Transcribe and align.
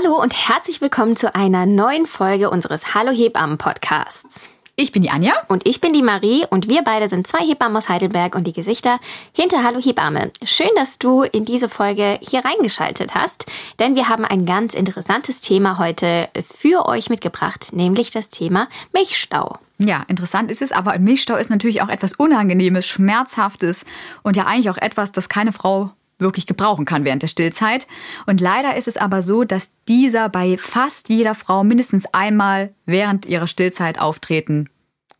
Hallo 0.00 0.22
und 0.22 0.32
herzlich 0.48 0.80
willkommen 0.80 1.16
zu 1.16 1.34
einer 1.34 1.66
neuen 1.66 2.06
Folge 2.06 2.50
unseres 2.50 2.94
Hallo 2.94 3.10
Hebammen 3.10 3.58
Podcasts. 3.58 4.46
Ich 4.76 4.92
bin 4.92 5.02
die 5.02 5.10
Anja. 5.10 5.32
Und 5.48 5.66
ich 5.66 5.80
bin 5.80 5.92
die 5.92 6.02
Marie 6.02 6.44
und 6.48 6.68
wir 6.68 6.82
beide 6.82 7.08
sind 7.08 7.26
zwei 7.26 7.40
Hebammen 7.44 7.76
aus 7.76 7.88
Heidelberg 7.88 8.36
und 8.36 8.46
die 8.46 8.52
Gesichter 8.52 9.00
hinter 9.32 9.64
Hallo 9.64 9.80
Hebamme. 9.80 10.30
Schön, 10.44 10.70
dass 10.76 11.00
du 11.00 11.22
in 11.22 11.44
diese 11.44 11.68
Folge 11.68 12.20
hier 12.22 12.44
reingeschaltet 12.44 13.16
hast, 13.16 13.46
denn 13.80 13.96
wir 13.96 14.08
haben 14.08 14.24
ein 14.24 14.46
ganz 14.46 14.72
interessantes 14.72 15.40
Thema 15.40 15.78
heute 15.78 16.28
für 16.48 16.86
euch 16.86 17.10
mitgebracht, 17.10 17.70
nämlich 17.72 18.12
das 18.12 18.28
Thema 18.28 18.68
Milchstau. 18.92 19.58
Ja, 19.78 20.04
interessant 20.06 20.52
ist 20.52 20.62
es, 20.62 20.70
aber 20.70 20.92
ein 20.92 21.02
Milchstau 21.02 21.34
ist 21.34 21.50
natürlich 21.50 21.82
auch 21.82 21.88
etwas 21.88 22.12
Unangenehmes, 22.12 22.86
Schmerzhaftes 22.86 23.84
und 24.22 24.36
ja 24.36 24.46
eigentlich 24.46 24.70
auch 24.70 24.78
etwas, 24.78 25.10
das 25.10 25.28
keine 25.28 25.50
Frau 25.52 25.90
wirklich 26.18 26.46
gebrauchen 26.46 26.84
kann 26.84 27.04
während 27.04 27.22
der 27.22 27.28
Stillzeit. 27.28 27.86
Und 28.26 28.40
leider 28.40 28.76
ist 28.76 28.88
es 28.88 28.96
aber 28.96 29.22
so, 29.22 29.44
dass 29.44 29.70
dieser 29.86 30.28
bei 30.28 30.58
fast 30.58 31.08
jeder 31.08 31.34
Frau 31.34 31.64
mindestens 31.64 32.06
einmal 32.12 32.70
während 32.86 33.26
ihrer 33.26 33.46
Stillzeit 33.46 34.00
auftreten 34.00 34.68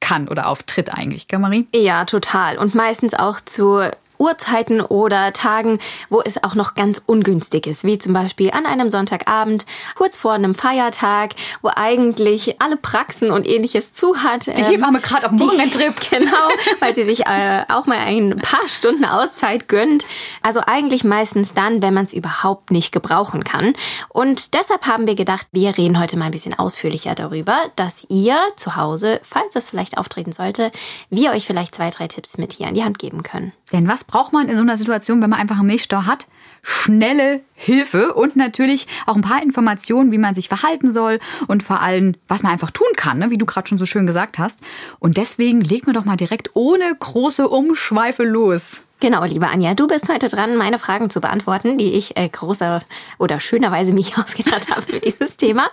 kann 0.00 0.28
oder 0.28 0.48
auftritt 0.48 0.92
eigentlich, 0.92 1.28
gell 1.28 1.38
Marie? 1.38 1.66
Ja, 1.74 2.04
total. 2.04 2.58
Und 2.58 2.74
meistens 2.74 3.14
auch 3.14 3.40
zu 3.40 3.90
Uhrzeiten 4.18 4.80
oder 4.80 5.32
Tagen, 5.32 5.78
wo 6.08 6.20
es 6.20 6.42
auch 6.42 6.54
noch 6.54 6.74
ganz 6.74 7.00
ungünstig 7.06 7.66
ist, 7.66 7.84
wie 7.84 7.98
zum 7.98 8.12
Beispiel 8.12 8.50
an 8.50 8.66
einem 8.66 8.90
Sonntagabend, 8.90 9.66
kurz 9.94 10.16
vor 10.16 10.32
einem 10.32 10.54
Feiertag, 10.54 11.34
wo 11.62 11.70
eigentlich 11.74 12.60
alle 12.60 12.76
Praxen 12.76 13.30
und 13.30 13.46
ähnliches 13.46 13.92
zu 13.92 14.22
hat. 14.22 14.46
Die 14.46 14.64
Hebamme 14.64 14.98
ähm, 14.98 15.02
gerade 15.02 15.26
auf 15.26 15.30
dem 15.30 15.40
Wochenendtrip. 15.40 15.94
Genau, 16.10 16.48
weil 16.80 16.94
sie 16.94 17.04
sich 17.04 17.26
äh, 17.26 17.64
auch 17.68 17.86
mal 17.86 17.98
ein 17.98 18.38
paar 18.38 18.66
Stunden 18.66 19.04
Auszeit 19.04 19.68
gönnt. 19.68 20.04
Also 20.42 20.60
eigentlich 20.66 21.04
meistens 21.04 21.52
dann, 21.52 21.82
wenn 21.82 21.92
man 21.92 22.06
es 22.06 22.12
überhaupt 22.12 22.70
nicht 22.70 22.92
gebrauchen 22.92 23.44
kann. 23.44 23.74
Und 24.08 24.54
deshalb 24.54 24.86
haben 24.86 25.06
wir 25.06 25.14
gedacht, 25.14 25.46
wir 25.52 25.76
reden 25.76 26.00
heute 26.00 26.16
mal 26.16 26.26
ein 26.26 26.30
bisschen 26.30 26.58
ausführlicher 26.58 27.14
darüber, 27.14 27.56
dass 27.76 28.06
ihr 28.08 28.38
zu 28.56 28.76
Hause, 28.76 29.20
falls 29.22 29.54
es 29.54 29.70
vielleicht 29.70 29.98
auftreten 29.98 30.32
sollte, 30.32 30.72
wir 31.10 31.32
euch 31.32 31.46
vielleicht 31.46 31.74
zwei, 31.74 31.90
drei 31.90 32.08
Tipps 32.08 32.38
mit 32.38 32.54
hier 32.54 32.68
an 32.68 32.74
die 32.74 32.84
Hand 32.84 32.98
geben 32.98 33.22
können. 33.22 33.52
Denn 33.72 33.88
was 33.88 34.04
braucht 34.04 34.32
man 34.32 34.48
in 34.48 34.56
so 34.56 34.62
einer 34.62 34.76
Situation, 34.76 35.22
wenn 35.22 35.30
man 35.30 35.40
einfach 35.40 35.58
einen 35.58 35.66
Milchstau 35.66 36.04
hat? 36.06 36.26
Schnelle 36.62 37.40
Hilfe 37.54 38.14
und 38.14 38.36
natürlich 38.36 38.86
auch 39.06 39.14
ein 39.14 39.22
paar 39.22 39.42
Informationen, 39.42 40.10
wie 40.10 40.18
man 40.18 40.34
sich 40.34 40.48
verhalten 40.48 40.92
soll 40.92 41.20
und 41.46 41.62
vor 41.62 41.80
allem, 41.80 42.14
was 42.26 42.42
man 42.42 42.52
einfach 42.52 42.70
tun 42.70 42.88
kann, 42.96 43.18
ne? 43.18 43.30
wie 43.30 43.38
du 43.38 43.46
gerade 43.46 43.68
schon 43.68 43.78
so 43.78 43.86
schön 43.86 44.06
gesagt 44.06 44.38
hast. 44.38 44.60
Und 44.98 45.16
deswegen 45.16 45.60
legen 45.60 45.86
wir 45.86 45.94
doch 45.94 46.04
mal 46.04 46.16
direkt 46.16 46.50
ohne 46.54 46.94
große 46.98 47.48
Umschweife 47.48 48.24
los. 48.24 48.82
Genau, 49.00 49.24
liebe 49.24 49.46
Anja, 49.46 49.74
du 49.74 49.86
bist 49.86 50.08
heute 50.08 50.28
dran, 50.28 50.56
meine 50.56 50.80
Fragen 50.80 51.08
zu 51.08 51.20
beantworten, 51.20 51.78
die 51.78 51.92
ich 51.92 52.16
äh, 52.16 52.28
großer 52.28 52.82
oder 53.18 53.38
schönerweise 53.38 53.92
mich 53.92 54.18
ausgedacht 54.18 54.72
habe 54.72 54.82
für 54.82 54.98
dieses 54.98 55.36
Thema. 55.36 55.70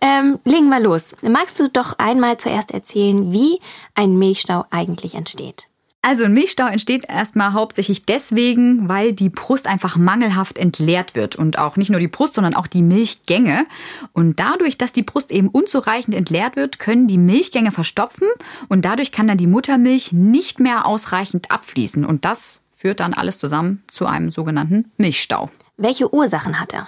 Ähm, 0.00 0.40
legen 0.44 0.68
wir 0.68 0.80
los. 0.80 1.14
Magst 1.22 1.60
du 1.60 1.68
doch 1.68 1.98
einmal 1.98 2.36
zuerst 2.38 2.72
erzählen, 2.72 3.32
wie 3.32 3.60
ein 3.94 4.18
Milchstau 4.18 4.64
eigentlich 4.70 5.14
entsteht? 5.14 5.68
Also 6.04 6.24
ein 6.24 6.34
Milchstau 6.34 6.66
entsteht 6.66 7.08
erstmal 7.08 7.54
hauptsächlich 7.54 8.04
deswegen, 8.04 8.90
weil 8.90 9.14
die 9.14 9.30
Brust 9.30 9.66
einfach 9.66 9.96
mangelhaft 9.96 10.58
entleert 10.58 11.14
wird 11.14 11.34
und 11.34 11.58
auch 11.58 11.78
nicht 11.78 11.88
nur 11.88 11.98
die 11.98 12.08
Brust, 12.08 12.34
sondern 12.34 12.52
auch 12.52 12.66
die 12.66 12.82
Milchgänge. 12.82 13.64
Und 14.12 14.38
dadurch, 14.38 14.76
dass 14.76 14.92
die 14.92 15.02
Brust 15.02 15.32
eben 15.32 15.48
unzureichend 15.48 16.14
entleert 16.14 16.56
wird, 16.56 16.78
können 16.78 17.06
die 17.06 17.16
Milchgänge 17.16 17.72
verstopfen 17.72 18.28
und 18.68 18.84
dadurch 18.84 19.12
kann 19.12 19.28
dann 19.28 19.38
die 19.38 19.46
Muttermilch 19.46 20.12
nicht 20.12 20.60
mehr 20.60 20.84
ausreichend 20.84 21.50
abfließen 21.50 22.04
und 22.04 22.26
das 22.26 22.60
führt 22.70 23.00
dann 23.00 23.14
alles 23.14 23.38
zusammen 23.38 23.82
zu 23.90 24.04
einem 24.04 24.30
sogenannten 24.30 24.92
Milchstau. 24.98 25.50
Welche 25.78 26.12
Ursachen 26.12 26.60
hat 26.60 26.74
er? 26.74 26.86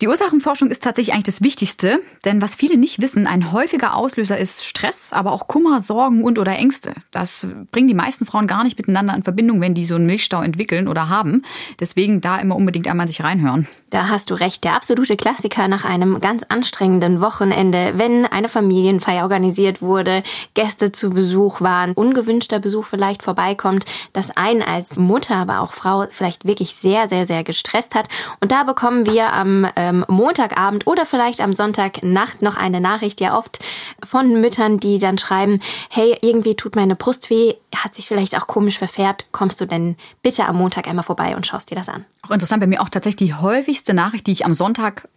Die 0.00 0.08
Ursachenforschung 0.08 0.70
ist 0.70 0.82
tatsächlich 0.82 1.12
eigentlich 1.14 1.24
das 1.24 1.42
Wichtigste, 1.42 2.00
denn 2.24 2.40
was 2.40 2.54
viele 2.54 2.76
nicht 2.76 3.00
wissen, 3.00 3.26
ein 3.26 3.52
häufiger 3.52 3.94
Auslöser 3.94 4.38
ist 4.38 4.64
Stress, 4.64 5.12
aber 5.12 5.32
auch 5.32 5.48
Kummer, 5.48 5.80
Sorgen 5.80 6.24
und 6.24 6.38
oder 6.38 6.56
Ängste. 6.56 6.94
Das 7.10 7.46
bringen 7.70 7.88
die 7.88 7.94
meisten 7.94 8.24
Frauen 8.24 8.46
gar 8.46 8.64
nicht 8.64 8.78
miteinander 8.78 9.14
in 9.14 9.22
Verbindung, 9.22 9.60
wenn 9.60 9.74
die 9.74 9.84
so 9.84 9.94
einen 9.96 10.06
Milchstau 10.06 10.42
entwickeln 10.42 10.88
oder 10.88 11.08
haben. 11.08 11.42
Deswegen 11.80 12.20
da 12.20 12.38
immer 12.38 12.56
unbedingt 12.56 12.88
einmal 12.88 13.06
sich 13.06 13.22
reinhören. 13.22 13.68
Da 13.90 14.08
hast 14.08 14.30
du 14.30 14.34
recht, 14.34 14.64
der 14.64 14.74
absolute 14.74 15.16
Klassiker 15.16 15.68
nach 15.68 15.84
einem 15.84 16.20
ganz 16.20 16.42
anstrengenden 16.48 17.20
Wochenende, 17.20 17.92
wenn 17.96 18.24
eine 18.24 18.48
Familienfeier 18.48 19.22
organisiert 19.22 19.82
wurde, 19.82 20.22
Gäste 20.54 20.92
zu 20.92 21.10
Besuch 21.10 21.60
waren, 21.60 21.92
ungewünschter 21.92 22.58
Besuch 22.58 22.86
vielleicht 22.86 23.22
vorbeikommt, 23.22 23.84
das 24.12 24.34
einen 24.34 24.62
als 24.62 24.96
Mutter, 24.96 25.36
aber 25.36 25.60
auch 25.60 25.72
Frau 25.72 26.06
vielleicht 26.08 26.46
wirklich 26.46 26.74
sehr, 26.74 27.08
sehr, 27.08 27.26
sehr 27.26 27.44
gestresst 27.44 27.94
hat. 27.94 28.08
Und 28.40 28.50
da 28.50 28.64
bekommen 28.64 29.06
wir 29.06 29.32
am 29.32 29.66
ähm, 29.82 30.04
Montagabend 30.08 30.86
oder 30.86 31.04
vielleicht 31.04 31.40
am 31.40 31.52
Sonntagnacht 31.52 32.40
noch 32.40 32.56
eine 32.56 32.80
Nachricht, 32.80 33.20
ja 33.20 33.36
oft 33.36 33.58
von 34.04 34.40
Müttern, 34.40 34.78
die 34.78 34.98
dann 34.98 35.18
schreiben, 35.18 35.58
hey, 35.90 36.16
irgendwie 36.20 36.54
tut 36.54 36.76
meine 36.76 36.94
Brust 36.94 37.30
weh, 37.30 37.54
hat 37.74 37.94
sich 37.94 38.06
vielleicht 38.06 38.36
auch 38.36 38.46
komisch 38.46 38.78
verfärbt, 38.78 39.26
kommst 39.32 39.60
du 39.60 39.66
denn 39.66 39.96
bitte 40.22 40.46
am 40.46 40.56
Montag 40.56 40.86
einmal 40.86 41.04
vorbei 41.04 41.34
und 41.34 41.46
schaust 41.46 41.70
dir 41.70 41.74
das 41.74 41.88
an? 41.88 42.04
Auch 42.22 42.30
interessant, 42.30 42.60
bei 42.60 42.66
mir 42.66 42.80
auch 42.80 42.88
tatsächlich 42.88 43.28
die 43.28 43.34
häufigste 43.34 43.94
Nachricht, 43.94 44.26
die 44.26 44.32
ich 44.32 44.44
am 44.44 44.54
Sonntag 44.54 45.08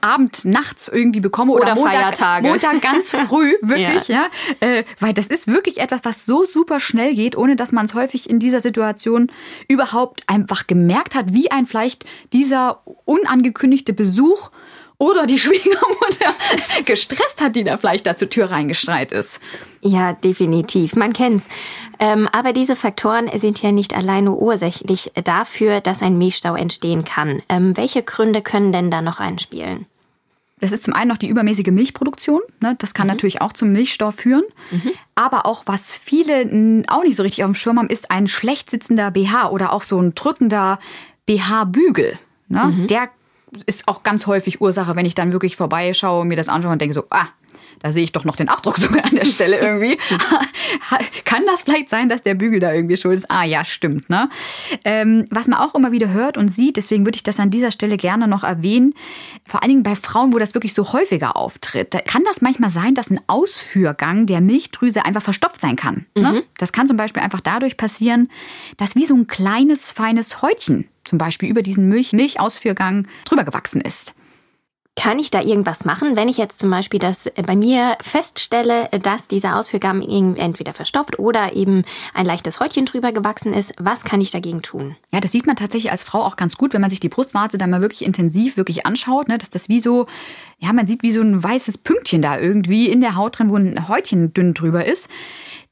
Abend, 0.00 0.44
nachts 0.44 0.88
irgendwie 0.88 1.20
bekomme 1.20 1.52
oder, 1.52 1.62
oder 1.62 1.74
Montag, 1.74 1.92
Feiertage. 1.92 2.46
Montag 2.46 2.82
ganz 2.82 3.10
früh, 3.28 3.54
wirklich, 3.62 4.08
ja. 4.08 4.28
ja 4.60 4.68
äh, 4.68 4.84
weil 5.00 5.12
das 5.12 5.26
ist 5.26 5.46
wirklich 5.46 5.78
etwas, 5.78 6.00
was 6.04 6.26
so 6.26 6.44
super 6.44 6.78
schnell 6.78 7.14
geht, 7.14 7.36
ohne 7.36 7.56
dass 7.56 7.72
man 7.72 7.86
es 7.86 7.94
häufig 7.94 8.28
in 8.28 8.38
dieser 8.38 8.60
Situation 8.60 9.30
überhaupt 9.68 10.22
einfach 10.26 10.66
gemerkt 10.66 11.14
hat, 11.14 11.32
wie 11.32 11.50
ein 11.50 11.66
vielleicht 11.66 12.04
dieser 12.32 12.82
unangekündigte 13.04 13.92
Besuch 13.92 14.50
oder 14.98 15.26
die 15.26 15.38
Schwiegermutter 15.40 16.34
gestresst 16.84 17.40
hat, 17.40 17.56
die 17.56 17.64
da 17.64 17.76
vielleicht 17.76 18.06
da 18.06 18.16
zur 18.16 18.30
Tür 18.30 18.50
reingestreit 18.50 19.12
ist. 19.12 19.40
Ja, 19.80 20.12
definitiv. 20.12 20.94
Man 20.94 21.12
kennt's. 21.12 21.46
Ähm, 21.98 22.28
aber 22.32 22.52
diese 22.52 22.76
Faktoren 22.76 23.28
sind 23.38 23.60
ja 23.62 23.72
nicht 23.72 23.96
alleine 23.96 24.32
ursächlich 24.32 25.10
dafür, 25.24 25.80
dass 25.80 26.02
ein 26.02 26.18
Milchstau 26.18 26.54
entstehen 26.54 27.04
kann. 27.04 27.42
Ähm, 27.48 27.76
welche 27.76 28.02
Gründe 28.02 28.42
können 28.42 28.72
denn 28.72 28.90
da 28.90 29.02
noch 29.02 29.18
einspielen? 29.18 29.86
Das 30.62 30.70
ist 30.70 30.84
zum 30.84 30.94
einen 30.94 31.08
noch 31.08 31.16
die 31.16 31.26
übermäßige 31.26 31.72
Milchproduktion. 31.72 32.40
Ne? 32.60 32.76
Das 32.78 32.94
kann 32.94 33.08
mhm. 33.08 33.14
natürlich 33.14 33.40
auch 33.40 33.52
zum 33.52 33.72
Milchstau 33.72 34.12
führen. 34.12 34.44
Mhm. 34.70 34.92
Aber 35.16 35.44
auch, 35.44 35.64
was 35.66 35.96
viele 35.96 36.84
auch 36.86 37.02
nicht 37.02 37.16
so 37.16 37.24
richtig 37.24 37.42
auf 37.42 37.50
dem 37.50 37.56
Schirm 37.56 37.80
haben, 37.80 37.88
ist 37.88 38.12
ein 38.12 38.28
schlecht 38.28 38.70
sitzender 38.70 39.10
BH 39.10 39.50
oder 39.50 39.72
auch 39.72 39.82
so 39.82 40.00
ein 40.00 40.14
drückender 40.14 40.78
BH-Bügel. 41.26 42.16
Ne? 42.48 42.64
Mhm. 42.66 42.86
Der 42.86 43.08
ist 43.66 43.88
auch 43.88 44.02
ganz 44.02 44.26
häufig 44.26 44.60
Ursache, 44.60 44.96
wenn 44.96 45.06
ich 45.06 45.14
dann 45.14 45.32
wirklich 45.32 45.56
vorbeischaue, 45.56 46.24
mir 46.24 46.36
das 46.36 46.48
anschaue 46.48 46.72
und 46.72 46.80
denke 46.80 46.94
so, 46.94 47.04
ah, 47.10 47.28
da 47.80 47.92
sehe 47.92 48.04
ich 48.04 48.12
doch 48.12 48.24
noch 48.24 48.36
den 48.36 48.48
Abdruck 48.48 48.76
sogar 48.78 49.04
an 49.04 49.16
der 49.16 49.26
Stelle 49.26 49.58
irgendwie. 49.58 49.98
Kann 51.24 51.42
das 51.46 51.62
vielleicht 51.62 51.88
sein, 51.88 52.08
dass 52.08 52.22
der 52.22 52.34
Bügel 52.34 52.60
da 52.60 52.72
irgendwie 52.72 52.96
schuld 52.96 53.18
ist? 53.18 53.30
Ah 53.30 53.44
ja, 53.44 53.64
stimmt. 53.64 54.08
Ne? 54.08 54.28
Ähm, 54.84 55.26
was 55.30 55.48
man 55.48 55.58
auch 55.58 55.74
immer 55.74 55.92
wieder 55.92 56.10
hört 56.10 56.38
und 56.38 56.48
sieht, 56.48 56.76
deswegen 56.76 57.04
würde 57.04 57.16
ich 57.16 57.22
das 57.22 57.40
an 57.40 57.50
dieser 57.50 57.70
Stelle 57.70 57.96
gerne 57.96 58.28
noch 58.28 58.44
erwähnen, 58.44 58.94
vor 59.44 59.62
allen 59.62 59.70
Dingen 59.70 59.82
bei 59.82 59.96
Frauen, 59.96 60.32
wo 60.32 60.38
das 60.38 60.54
wirklich 60.54 60.74
so 60.74 60.92
häufiger 60.92 61.36
auftritt, 61.36 61.92
da 61.94 62.00
kann 62.00 62.22
das 62.24 62.40
manchmal 62.40 62.70
sein, 62.70 62.94
dass 62.94 63.10
ein 63.10 63.20
Ausführgang 63.26 64.26
der 64.26 64.40
Milchdrüse 64.40 65.04
einfach 65.04 65.22
verstopft 65.22 65.60
sein 65.60 65.76
kann. 65.76 66.06
Ne? 66.16 66.32
Mhm. 66.32 66.42
Das 66.58 66.72
kann 66.72 66.86
zum 66.86 66.96
Beispiel 66.96 67.22
einfach 67.22 67.40
dadurch 67.40 67.76
passieren, 67.76 68.30
dass 68.76 68.94
wie 68.94 69.04
so 69.04 69.14
ein 69.14 69.26
kleines, 69.26 69.90
feines 69.90 70.42
Häutchen 70.42 70.86
zum 71.04 71.18
Beispiel 71.18 71.48
über 71.48 71.62
diesen 71.62 71.88
Milch 71.88 72.12
Milchausführgang 72.12 73.06
drüber 73.24 73.44
gewachsen 73.44 73.80
ist. 73.80 74.14
Kann 74.94 75.18
ich 75.18 75.30
da 75.30 75.40
irgendwas 75.40 75.86
machen, 75.86 76.16
wenn 76.16 76.28
ich 76.28 76.36
jetzt 76.36 76.58
zum 76.58 76.68
Beispiel 76.68 77.00
das 77.00 77.26
äh, 77.26 77.42
bei 77.46 77.56
mir 77.56 77.96
feststelle, 78.02 78.90
dass 78.90 79.26
dieser 79.26 79.56
Ausführgang 79.56 80.02
entweder 80.36 80.74
verstopft 80.74 81.18
oder 81.18 81.56
eben 81.56 81.84
ein 82.12 82.26
leichtes 82.26 82.60
Häutchen 82.60 82.84
drüber 82.84 83.10
gewachsen 83.10 83.54
ist? 83.54 83.72
Was 83.78 84.04
kann 84.04 84.20
ich 84.20 84.32
dagegen 84.32 84.60
tun? 84.60 84.94
Ja, 85.10 85.20
das 85.20 85.32
sieht 85.32 85.46
man 85.46 85.56
tatsächlich 85.56 85.90
als 85.90 86.04
Frau 86.04 86.22
auch 86.22 86.36
ganz 86.36 86.56
gut, 86.58 86.74
wenn 86.74 86.82
man 86.82 86.90
sich 86.90 87.00
die 87.00 87.08
Brustwarze 87.08 87.56
dann 87.56 87.70
mal 87.70 87.80
wirklich 87.80 88.04
intensiv 88.04 88.58
wirklich 88.58 88.84
anschaut, 88.84 89.28
ne, 89.28 89.38
dass 89.38 89.48
das 89.48 89.70
wie 89.70 89.80
so, 89.80 90.06
ja, 90.58 90.74
man 90.74 90.86
sieht 90.86 91.02
wie 91.02 91.10
so 91.10 91.22
ein 91.22 91.42
weißes 91.42 91.78
Pünktchen 91.78 92.20
da 92.20 92.38
irgendwie 92.38 92.90
in 92.90 93.00
der 93.00 93.16
Haut 93.16 93.38
drin, 93.38 93.48
wo 93.48 93.56
ein 93.56 93.88
Häutchen 93.88 94.34
dünn 94.34 94.52
drüber 94.52 94.84
ist. 94.84 95.08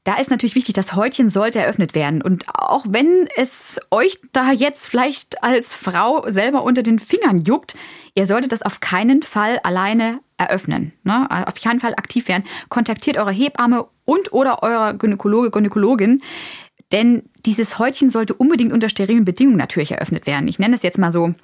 Da 0.03 0.15
ist 0.15 0.31
natürlich 0.31 0.55
wichtig, 0.55 0.73
das 0.73 0.95
Häutchen 0.95 1.29
sollte 1.29 1.59
eröffnet 1.59 1.93
werden. 1.93 2.23
Und 2.23 2.45
auch 2.47 2.85
wenn 2.89 3.27
es 3.35 3.79
euch 3.91 4.19
da 4.31 4.51
jetzt 4.51 4.87
vielleicht 4.87 5.43
als 5.43 5.75
Frau 5.75 6.27
selber 6.27 6.63
unter 6.63 6.81
den 6.81 6.97
Fingern 6.97 7.43
juckt, 7.43 7.75
ihr 8.15 8.25
solltet 8.25 8.51
das 8.51 8.63
auf 8.63 8.79
keinen 8.79 9.21
Fall 9.21 9.59
alleine 9.61 10.19
eröffnen. 10.37 10.93
Ne? 11.03 11.27
Auf 11.47 11.61
keinen 11.61 11.79
Fall 11.79 11.93
aktiv 11.93 12.27
werden. 12.27 12.45
Kontaktiert 12.69 13.17
eure 13.17 13.31
Hebamme 13.31 13.87
und 14.05 14.33
oder 14.33 14.63
eure 14.63 14.97
Gynäkologe, 14.97 15.51
Gynäkologin. 15.51 16.21
Denn 16.91 17.23
dieses 17.45 17.77
Häutchen 17.77 18.09
sollte 18.09 18.33
unbedingt 18.33 18.73
unter 18.73 18.89
sterilen 18.89 19.23
Bedingungen 19.23 19.57
natürlich 19.57 19.91
eröffnet 19.91 20.25
werden. 20.25 20.47
Ich 20.47 20.57
nenne 20.57 20.75
es 20.75 20.81
jetzt 20.81 20.97
mal 20.97 21.11
so 21.11 21.35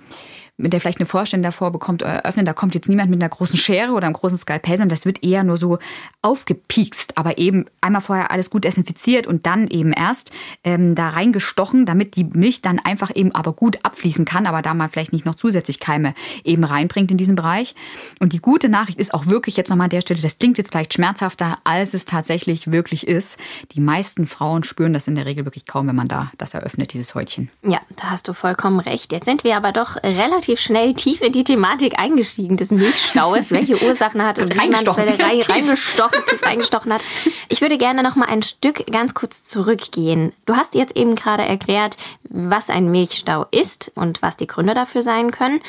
mit 0.58 0.74
der 0.74 0.82
vielleicht 0.82 1.00
eine 1.00 1.06
Vorstellung 1.06 1.44
davor 1.44 1.72
bekommt 1.72 2.02
oder 2.02 2.14
eröffnen, 2.14 2.46
da 2.46 2.54
kommt 2.54 2.74
jetzt 2.74 2.90
niemand 2.90 3.12
mit 3.12 3.22
einer 3.22 3.30
großen 3.30 3.58
Schere 3.58 3.92
oder 3.92 4.08
einem 4.08 4.14
großen 4.14 4.38
Skalpell, 4.38 4.78
sondern 4.78 4.90
das 4.90 5.06
wird 5.06 5.24
eher 5.24 5.44
nur 5.44 5.58
so 5.58 5.78
aufgepiekst, 6.24 7.18
aber 7.18 7.38
eben 7.38 7.66
einmal 7.80 8.02
vorher 8.02 8.32
alles 8.32 8.50
gut 8.50 8.64
desinfiziert 8.64 9.28
und 9.28 9.46
dann 9.46 9.68
eben 9.68 9.94
erst 9.94 10.32
ähm, 10.64 10.96
da 10.96 11.10
reingestochen, 11.10 11.86
damit 11.86 12.16
die 12.16 12.24
Milch 12.24 12.62
dann 12.62 12.80
einfach 12.80 13.16
eben 13.16 13.34
aber 13.36 13.54
gut 13.54 13.80
abfließen 13.84 14.26
kann, 14.26 14.48
aber 14.48 14.64
da 14.64 14.74
man 14.74 14.90
vielleicht 14.90 15.14
nicht 15.14 15.26
noch 15.26 15.36
zusätzlich 15.36 15.80
Keime 15.80 16.16
eben 16.44 16.64
reinbringt 16.64 17.12
in 17.12 17.18
diesen 17.18 17.36
Bereich. 17.36 17.76
Und 18.20 18.34
die 18.34 18.40
gute 18.40 18.68
Nachricht 18.68 19.00
ist 19.00 19.14
auch 19.14 19.28
wirklich 19.28 19.58
jetzt 19.58 19.70
nochmal 19.70 19.86
an 19.86 19.92
der 19.92 20.02
Stelle, 20.02 20.20
das 20.20 20.40
klingt 20.40 20.58
jetzt 20.58 20.72
vielleicht 20.72 20.94
schmerzhafter, 20.94 21.60
als 21.66 21.94
es 21.94 22.06
tatsächlich 22.06 22.72
wirklich 22.72 23.08
ist. 23.08 23.38
Die 23.74 23.80
meisten 23.80 24.26
Frauen 24.26 24.64
spüren 24.64 24.94
das 24.94 25.08
in 25.08 25.14
der 25.14 25.28
Regel 25.28 25.46
wirklich 25.46 25.66
kaum, 25.66 25.88
wenn 25.88 25.96
man 25.96 26.08
da 26.08 26.32
das 26.40 26.56
eröffnet, 26.56 26.94
dieses 26.94 27.14
Häutchen. 27.14 27.52
Ja, 27.62 27.80
da 27.96 28.10
hast 28.10 28.28
du 28.28 28.34
vollkommen 28.34 28.80
recht. 28.80 29.12
Jetzt 29.12 29.26
sind 29.26 29.44
wir 29.44 29.56
aber 29.56 29.72
doch 29.72 29.98
relativ 30.04 30.47
relativ 30.48 30.60
schnell 30.60 30.94
tief 30.94 31.22
in 31.22 31.34
die 31.34 31.44
Thematik 31.44 32.00
eingestiegen 32.00 32.58
des 32.58 32.72
Milchstaues, 32.72 33.52
welche 33.52 33.82
Ursachen 33.86 34.24
hat 34.24 34.40
und 34.40 34.54
wie 34.54 34.70
man 34.70 34.88
Reihe 34.88 35.48
reingestochen, 35.48 36.20
tief 36.30 36.44
reingestochen 36.44 36.94
hat. 36.94 37.02
Ich 37.50 37.62
würde 37.62 37.78
gerne 37.78 38.02
noch 38.04 38.16
mal 38.16 38.28
ein 38.28 38.44
Stück 38.44 38.86
ganz 38.88 39.14
kurz 39.14 39.44
zurückgehen. 39.44 40.34
Du 40.46 40.56
hast 40.56 40.74
jetzt 40.76 40.96
eben 40.96 41.16
gerade 41.16 41.44
erklärt, 41.44 41.98
was 42.24 42.70
ein 42.70 42.90
Milchstau 42.92 43.46
ist 43.52 43.92
und 43.96 44.22
was 44.22 44.38
die 44.38 44.48
Gründe 44.48 44.74
dafür 44.74 45.04
sein 45.04 45.32
können. 45.32 45.60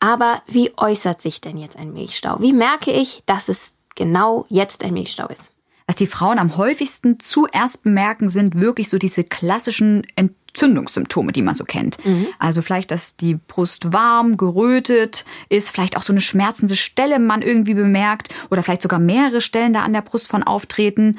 Aber 0.00 0.42
wie 0.46 0.72
äußert 0.76 1.20
sich 1.20 1.40
denn 1.40 1.58
jetzt 1.58 1.76
ein 1.76 1.92
Milchstau? 1.92 2.36
Wie 2.40 2.52
merke 2.52 2.90
ich, 2.90 3.22
dass 3.26 3.48
es 3.48 3.74
genau 3.94 4.46
jetzt 4.48 4.84
ein 4.84 4.94
Milchstau 4.94 5.26
ist? 5.28 5.51
Was 5.92 5.96
die 5.96 6.06
Frauen 6.06 6.38
am 6.38 6.56
häufigsten 6.56 7.20
zuerst 7.20 7.82
bemerken, 7.82 8.30
sind 8.30 8.58
wirklich 8.58 8.88
so 8.88 8.96
diese 8.96 9.24
klassischen 9.24 10.06
Entzündungssymptome, 10.16 11.32
die 11.32 11.42
man 11.42 11.54
so 11.54 11.64
kennt. 11.66 12.02
Mhm. 12.02 12.28
Also 12.38 12.62
vielleicht, 12.62 12.90
dass 12.90 13.14
die 13.14 13.34
Brust 13.34 13.92
warm, 13.92 14.38
gerötet 14.38 15.26
ist, 15.50 15.68
vielleicht 15.68 15.98
auch 15.98 16.02
so 16.02 16.14
eine 16.14 16.22
schmerzende 16.22 16.76
Stelle 16.76 17.18
man 17.18 17.42
irgendwie 17.42 17.74
bemerkt 17.74 18.30
oder 18.50 18.62
vielleicht 18.62 18.80
sogar 18.80 19.00
mehrere 19.00 19.42
Stellen 19.42 19.74
da 19.74 19.82
an 19.82 19.92
der 19.92 20.00
Brust 20.00 20.30
von 20.30 20.42
auftreten. 20.42 21.18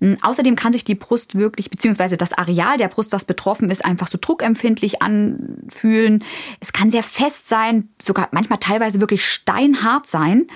Mhm. 0.00 0.18
Außerdem 0.20 0.54
kann 0.54 0.74
sich 0.74 0.84
die 0.84 0.96
Brust 0.96 1.38
wirklich, 1.38 1.70
beziehungsweise 1.70 2.18
das 2.18 2.34
Areal 2.34 2.76
der 2.76 2.88
Brust, 2.88 3.12
was 3.12 3.24
betroffen 3.24 3.70
ist, 3.70 3.82
einfach 3.82 4.08
so 4.08 4.18
druckempfindlich 4.20 5.00
anfühlen. 5.00 6.24
Es 6.60 6.74
kann 6.74 6.90
sehr 6.90 7.04
fest 7.04 7.48
sein, 7.48 7.88
sogar 7.98 8.28
manchmal 8.32 8.58
teilweise 8.58 9.00
wirklich 9.00 9.24
steinhart 9.24 10.06
sein. 10.06 10.46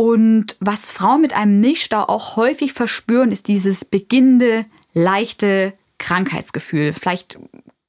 Und 0.00 0.56
was 0.60 0.92
Frauen 0.92 1.20
mit 1.20 1.34
einem 1.34 1.60
Milchstau 1.60 2.04
auch 2.04 2.36
häufig 2.36 2.72
verspüren, 2.72 3.32
ist 3.32 3.48
dieses 3.48 3.84
beginnende, 3.84 4.64
leichte 4.94 5.74
Krankheitsgefühl. 5.98 6.94
Vielleicht 6.94 7.38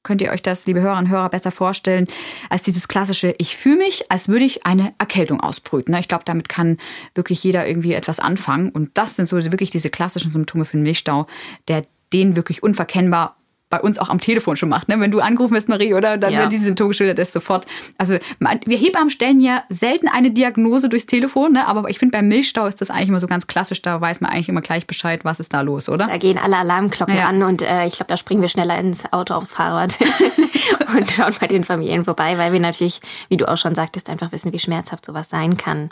könnt 0.02 0.20
ihr 0.20 0.30
euch 0.30 0.42
das, 0.42 0.66
liebe 0.66 0.82
Hörerinnen 0.82 1.06
und 1.06 1.10
Hörer, 1.10 1.30
besser 1.30 1.50
vorstellen 1.50 2.06
als 2.50 2.64
dieses 2.64 2.86
klassische, 2.86 3.34
ich 3.38 3.56
fühle 3.56 3.78
mich, 3.78 4.12
als 4.12 4.28
würde 4.28 4.44
ich 4.44 4.66
eine 4.66 4.92
Erkältung 4.98 5.40
ausbrüten. 5.40 5.94
Ich 5.94 6.06
glaube, 6.06 6.24
damit 6.26 6.50
kann 6.50 6.76
wirklich 7.14 7.42
jeder 7.44 7.66
irgendwie 7.66 7.94
etwas 7.94 8.20
anfangen. 8.20 8.68
Und 8.68 8.90
das 8.92 9.16
sind 9.16 9.24
so 9.24 9.42
wirklich 9.42 9.70
diese 9.70 9.88
klassischen 9.88 10.30
Symptome 10.30 10.66
für 10.66 10.74
einen 10.74 10.82
Milchstau, 10.82 11.26
der 11.68 11.80
den 12.12 12.36
wirklich 12.36 12.62
unverkennbar 12.62 13.38
bei 13.72 13.80
uns 13.80 13.98
auch 13.98 14.10
am 14.10 14.20
Telefon 14.20 14.56
schon 14.56 14.68
macht. 14.68 14.90
Ne? 14.90 15.00
Wenn 15.00 15.10
du 15.10 15.20
angerufen 15.20 15.54
bist, 15.54 15.66
Marie, 15.66 15.94
oder 15.94 16.18
dann 16.18 16.30
ja. 16.30 16.40
werden 16.40 16.50
diese 16.50 16.66
Symptome 16.66 16.88
geschildert, 16.88 17.18
ist 17.18 17.32
sofort. 17.32 17.66
Also 17.96 18.18
wir 18.66 18.76
Hebammen 18.76 19.08
stellen 19.08 19.40
ja 19.40 19.64
selten 19.70 20.08
eine 20.08 20.30
Diagnose 20.30 20.90
durchs 20.90 21.06
Telefon, 21.06 21.54
ne? 21.54 21.66
aber 21.66 21.88
ich 21.88 21.98
finde 21.98 22.18
beim 22.18 22.28
Milchstau 22.28 22.66
ist 22.66 22.82
das 22.82 22.90
eigentlich 22.90 23.08
immer 23.08 23.20
so 23.20 23.26
ganz 23.26 23.46
klassisch. 23.46 23.80
Da 23.80 23.98
weiß 23.98 24.20
man 24.20 24.30
eigentlich 24.30 24.50
immer 24.50 24.60
gleich 24.60 24.86
Bescheid, 24.86 25.24
was 25.24 25.40
ist 25.40 25.54
da 25.54 25.62
los, 25.62 25.88
oder? 25.88 26.06
Da 26.06 26.18
gehen 26.18 26.36
alle 26.36 26.58
Alarmglocken 26.58 27.16
ja. 27.16 27.28
an 27.28 27.42
und 27.42 27.62
äh, 27.62 27.86
ich 27.86 27.94
glaube, 27.94 28.08
da 28.08 28.18
springen 28.18 28.42
wir 28.42 28.48
schneller 28.48 28.78
ins 28.78 29.10
Auto 29.10 29.32
aufs 29.32 29.52
Fahrrad 29.52 29.98
und 30.96 31.10
schauen 31.10 31.34
bei 31.40 31.46
den 31.46 31.64
Familien 31.64 32.04
vorbei, 32.04 32.36
weil 32.36 32.52
wir 32.52 32.60
natürlich, 32.60 33.00
wie 33.30 33.38
du 33.38 33.48
auch 33.48 33.56
schon 33.56 33.74
sagtest, 33.74 34.10
einfach 34.10 34.32
wissen, 34.32 34.52
wie 34.52 34.58
schmerzhaft 34.58 35.06
sowas 35.06 35.30
sein 35.30 35.56
kann. 35.56 35.88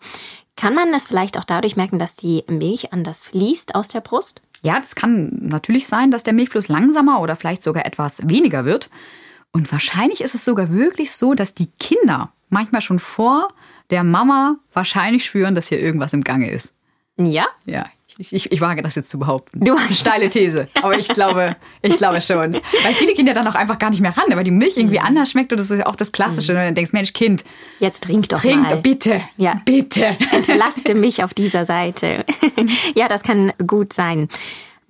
Kann 0.56 0.75
man 0.75 0.93
es 0.93 1.06
vielleicht 1.06 1.38
auch 1.38 1.44
dadurch 1.44 1.77
merken, 1.77 1.99
dass 1.99 2.17
die 2.17 2.44
Milch 2.47 2.93
anders 2.93 3.21
fließt 3.21 3.75
aus 3.75 3.88
der 3.88 4.03
Brust? 4.03 4.43
Ja, 4.62 4.78
das 4.78 4.94
kann 4.94 5.38
natürlich 5.40 5.86
sein, 5.86 6.10
dass 6.10 6.22
der 6.22 6.34
Milchfluss 6.34 6.68
langsamer 6.68 7.20
oder 7.20 7.36
vielleicht 7.36 7.62
sogar 7.62 7.86
etwas 7.86 8.20
weniger 8.28 8.64
wird. 8.64 8.90
Und 9.52 9.72
wahrscheinlich 9.72 10.20
ist 10.20 10.34
es 10.34 10.44
sogar 10.44 10.70
wirklich 10.70 11.12
so, 11.12 11.34
dass 11.34 11.55
die 11.55 11.70
Kinder 11.79 12.32
manchmal 12.50 12.82
schon 12.82 12.98
vor 12.98 13.48
der 13.90 14.05
Mama 14.05 14.56
wahrscheinlich 14.72 15.24
spüren, 15.24 15.55
dass 15.55 15.69
hier 15.69 15.81
irgendwas 15.81 16.12
im 16.12 16.22
Gange 16.22 16.50
ist. 16.50 16.72
Ja? 17.17 17.46
Ja, 17.64 17.86
ich, 18.20 18.34
ich, 18.34 18.53
ich, 18.53 18.60
wage 18.60 18.82
das 18.82 18.94
jetzt 18.96 19.10
zu 19.10 19.19
behaupten. 19.19 19.65
Du 19.65 19.79
hast 19.79 19.98
steile 19.98 20.29
These, 20.29 20.69
aber 20.74 20.98
ich 20.98 21.08
glaube, 21.08 21.56
ich 21.81 21.96
glaube 21.96 22.20
schon. 22.20 22.53
Weil 22.53 22.94
viele 22.94 23.15
gehen 23.15 23.27
ja 23.27 23.32
dann 23.32 23.48
auch 23.48 23.55
einfach 23.55 23.79
gar 23.79 23.89
nicht 23.89 24.03
mehr 24.03 24.15
ran, 24.17 24.27
weil 24.29 24.44
die 24.44 24.50
Milch 24.50 24.77
irgendwie 24.77 24.98
mhm. 24.98 25.06
anders 25.06 25.31
schmeckt 25.31 25.53
und 25.53 25.58
das 25.58 25.70
ist 25.70 25.86
auch 25.86 25.96
das 25.96 26.12
Klassische. 26.12 26.53
Mhm. 26.53 26.58
Und 26.58 26.65
dann 26.67 26.74
denkst, 26.74 26.93
Mensch, 26.93 27.15
Kind, 27.15 27.44
jetzt 27.79 28.05
trink 28.05 28.29
doch 28.29 28.41
trink 28.41 28.62
mal. 28.62 28.69
Trink 28.69 28.82
bitte, 28.82 29.22
ja. 29.39 29.62
bitte. 29.65 30.19
Entlaste 30.32 30.94
mich 30.94 31.24
auf 31.24 31.32
dieser 31.32 31.65
Seite. 31.65 32.27
ja, 32.94 33.08
das 33.08 33.22
kann 33.22 33.53
gut 33.67 33.94
sein. 33.94 34.29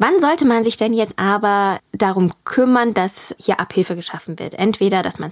Wann 0.02 0.18
sollte 0.18 0.46
man 0.46 0.64
sich 0.64 0.78
denn 0.78 0.94
jetzt 0.94 1.18
aber 1.18 1.78
darum 1.92 2.32
kümmern, 2.44 2.94
dass 2.94 3.34
hier 3.38 3.60
Abhilfe 3.60 3.96
geschaffen 3.96 4.38
wird? 4.38 4.54
Entweder, 4.54 5.02
dass 5.02 5.18
man 5.18 5.30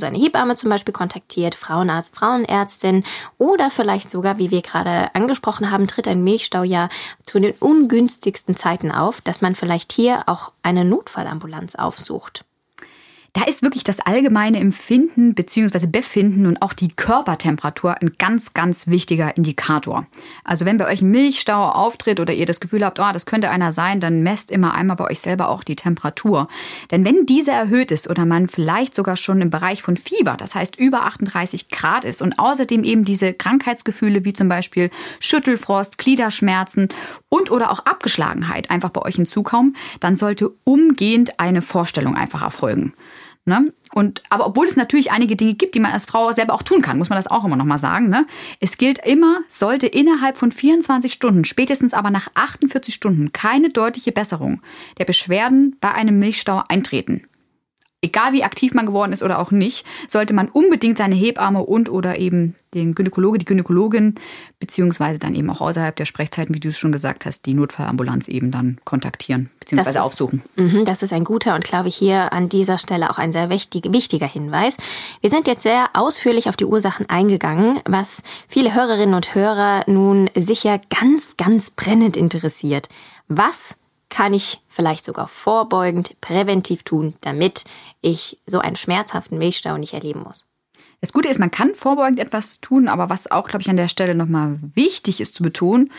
seine 0.00 0.18
Hebamme 0.18 0.56
zum 0.56 0.68
Beispiel 0.68 0.92
kontaktiert, 0.92 1.54
Frauenarzt, 1.54 2.16
Frauenärztin 2.16 3.04
oder 3.38 3.70
vielleicht 3.70 4.10
sogar, 4.10 4.36
wie 4.38 4.50
wir 4.50 4.62
gerade 4.62 5.14
angesprochen 5.14 5.70
haben, 5.70 5.86
tritt 5.86 6.08
ein 6.08 6.24
Milchstau 6.24 6.64
ja 6.64 6.88
zu 7.24 7.38
den 7.38 7.54
ungünstigsten 7.60 8.56
Zeiten 8.56 8.90
auf, 8.90 9.20
dass 9.20 9.42
man 9.42 9.54
vielleicht 9.54 9.92
hier 9.92 10.24
auch 10.26 10.50
eine 10.64 10.84
Notfallambulanz 10.84 11.76
aufsucht. 11.76 12.44
Da 13.34 13.42
ist 13.42 13.62
wirklich 13.62 13.82
das 13.82 13.98
allgemeine 13.98 14.60
Empfinden 14.60 15.34
bzw. 15.34 15.88
Befinden 15.88 16.46
und 16.46 16.62
auch 16.62 16.72
die 16.72 16.86
Körpertemperatur 16.86 18.00
ein 18.00 18.12
ganz, 18.16 18.54
ganz 18.54 18.86
wichtiger 18.86 19.36
Indikator. 19.36 20.06
Also 20.44 20.64
wenn 20.64 20.76
bei 20.76 20.86
euch 20.86 21.02
ein 21.02 21.10
Milchstau 21.10 21.68
auftritt 21.70 22.20
oder 22.20 22.32
ihr 22.32 22.46
das 22.46 22.60
Gefühl 22.60 22.84
habt, 22.84 23.00
oh, 23.00 23.10
das 23.12 23.26
könnte 23.26 23.50
einer 23.50 23.72
sein, 23.72 23.98
dann 23.98 24.22
messt 24.22 24.52
immer 24.52 24.72
einmal 24.74 24.94
bei 24.94 25.10
euch 25.10 25.18
selber 25.18 25.48
auch 25.48 25.64
die 25.64 25.74
Temperatur. 25.74 26.46
Denn 26.92 27.04
wenn 27.04 27.26
diese 27.26 27.50
erhöht 27.50 27.90
ist 27.90 28.08
oder 28.08 28.24
man 28.24 28.46
vielleicht 28.46 28.94
sogar 28.94 29.16
schon 29.16 29.40
im 29.40 29.50
Bereich 29.50 29.82
von 29.82 29.96
Fieber, 29.96 30.36
das 30.38 30.54
heißt 30.54 30.78
über 30.78 31.02
38 31.02 31.70
Grad 31.70 32.04
ist 32.04 32.22
und 32.22 32.38
außerdem 32.38 32.84
eben 32.84 33.04
diese 33.04 33.34
Krankheitsgefühle 33.34 34.24
wie 34.24 34.32
zum 34.32 34.48
Beispiel 34.48 34.90
Schüttelfrost, 35.18 35.98
Gliederschmerzen 35.98 36.88
und 37.30 37.50
oder 37.50 37.72
auch 37.72 37.80
Abgeschlagenheit 37.80 38.70
einfach 38.70 38.90
bei 38.90 39.02
euch 39.02 39.16
hinzukommen, 39.16 39.74
dann 39.98 40.14
sollte 40.14 40.52
umgehend 40.62 41.40
eine 41.40 41.62
Vorstellung 41.62 42.14
einfach 42.14 42.42
erfolgen. 42.42 42.92
Ne? 43.46 43.72
Und, 43.92 44.22
aber 44.30 44.46
obwohl 44.46 44.66
es 44.66 44.76
natürlich 44.76 45.12
einige 45.12 45.36
Dinge 45.36 45.54
gibt, 45.54 45.74
die 45.74 45.80
man 45.80 45.92
als 45.92 46.06
Frau 46.06 46.32
selber 46.32 46.54
auch 46.54 46.62
tun 46.62 46.80
kann, 46.80 46.96
muss 46.96 47.10
man 47.10 47.18
das 47.18 47.26
auch 47.26 47.44
immer 47.44 47.56
noch 47.56 47.66
mal 47.66 47.78
sagen. 47.78 48.08
Ne? 48.08 48.26
Es 48.58 48.78
gilt 48.78 49.04
immer, 49.04 49.40
sollte 49.48 49.86
innerhalb 49.86 50.38
von 50.38 50.50
24 50.50 51.12
Stunden, 51.12 51.44
spätestens 51.44 51.92
aber 51.92 52.10
nach 52.10 52.28
48 52.34 52.94
Stunden, 52.94 53.32
keine 53.32 53.68
deutliche 53.68 54.12
Besserung 54.12 54.62
der 54.98 55.04
Beschwerden 55.04 55.76
bei 55.80 55.92
einem 55.92 56.18
Milchstau 56.18 56.62
eintreten. 56.68 57.26
Egal 58.04 58.32
wie 58.32 58.44
aktiv 58.44 58.74
man 58.74 58.86
geworden 58.86 59.12
ist 59.12 59.22
oder 59.22 59.38
auch 59.38 59.50
nicht, 59.50 59.84
sollte 60.08 60.34
man 60.34 60.48
unbedingt 60.48 60.98
seine 60.98 61.14
Hebamme 61.14 61.64
und 61.64 61.90
oder 61.90 62.18
eben 62.18 62.54
den 62.74 62.94
Gynäkologe, 62.94 63.38
die 63.38 63.44
Gynäkologin, 63.44 64.16
beziehungsweise 64.58 65.18
dann 65.18 65.34
eben 65.34 65.48
auch 65.48 65.60
außerhalb 65.60 65.96
der 65.96 66.04
Sprechzeiten, 66.04 66.54
wie 66.54 66.60
du 66.60 66.68
es 66.68 66.78
schon 66.78 66.92
gesagt 66.92 67.24
hast, 67.24 67.46
die 67.46 67.54
Notfallambulanz 67.54 68.28
eben 68.28 68.50
dann 68.50 68.78
kontaktieren, 68.84 69.50
beziehungsweise 69.60 69.98
ist, 69.98 70.04
aufsuchen. 70.04 70.42
Mh, 70.56 70.84
das 70.84 71.02
ist 71.02 71.12
ein 71.12 71.24
guter 71.24 71.54
und 71.54 71.64
glaube 71.64 71.88
ich 71.88 71.96
hier 71.96 72.32
an 72.32 72.48
dieser 72.48 72.78
Stelle 72.78 73.10
auch 73.10 73.18
ein 73.18 73.32
sehr 73.32 73.48
wichtig, 73.48 73.92
wichtiger 73.92 74.26
Hinweis. 74.26 74.76
Wir 75.20 75.30
sind 75.30 75.46
jetzt 75.46 75.62
sehr 75.62 75.90
ausführlich 75.94 76.48
auf 76.48 76.56
die 76.56 76.66
Ursachen 76.66 77.08
eingegangen, 77.08 77.80
was 77.86 78.22
viele 78.48 78.74
Hörerinnen 78.74 79.14
und 79.14 79.34
Hörer 79.34 79.84
nun 79.86 80.28
sicher 80.34 80.80
ganz, 80.90 81.36
ganz 81.36 81.70
brennend 81.70 82.16
interessiert. 82.16 82.88
Was 83.28 83.76
kann 84.14 84.32
ich 84.32 84.60
vielleicht 84.68 85.04
sogar 85.04 85.26
vorbeugend, 85.26 86.20
präventiv 86.20 86.84
tun, 86.84 87.14
damit 87.22 87.64
ich 88.00 88.38
so 88.46 88.60
einen 88.60 88.76
schmerzhaften 88.76 89.38
Milchstau 89.38 89.76
nicht 89.76 89.92
erleben 89.92 90.22
muss. 90.22 90.46
Das 91.00 91.12
Gute 91.12 91.28
ist, 91.28 91.40
man 91.40 91.50
kann 91.50 91.74
vorbeugend 91.74 92.20
etwas 92.20 92.60
tun, 92.60 92.86
aber 92.86 93.10
was 93.10 93.28
auch, 93.28 93.48
glaube 93.48 93.62
ich, 93.62 93.68
an 93.68 93.76
der 93.76 93.88
Stelle 93.88 94.14
nochmal 94.14 94.60
wichtig 94.76 95.20
ist 95.20 95.34
zu 95.34 95.42
betonen, 95.42 95.90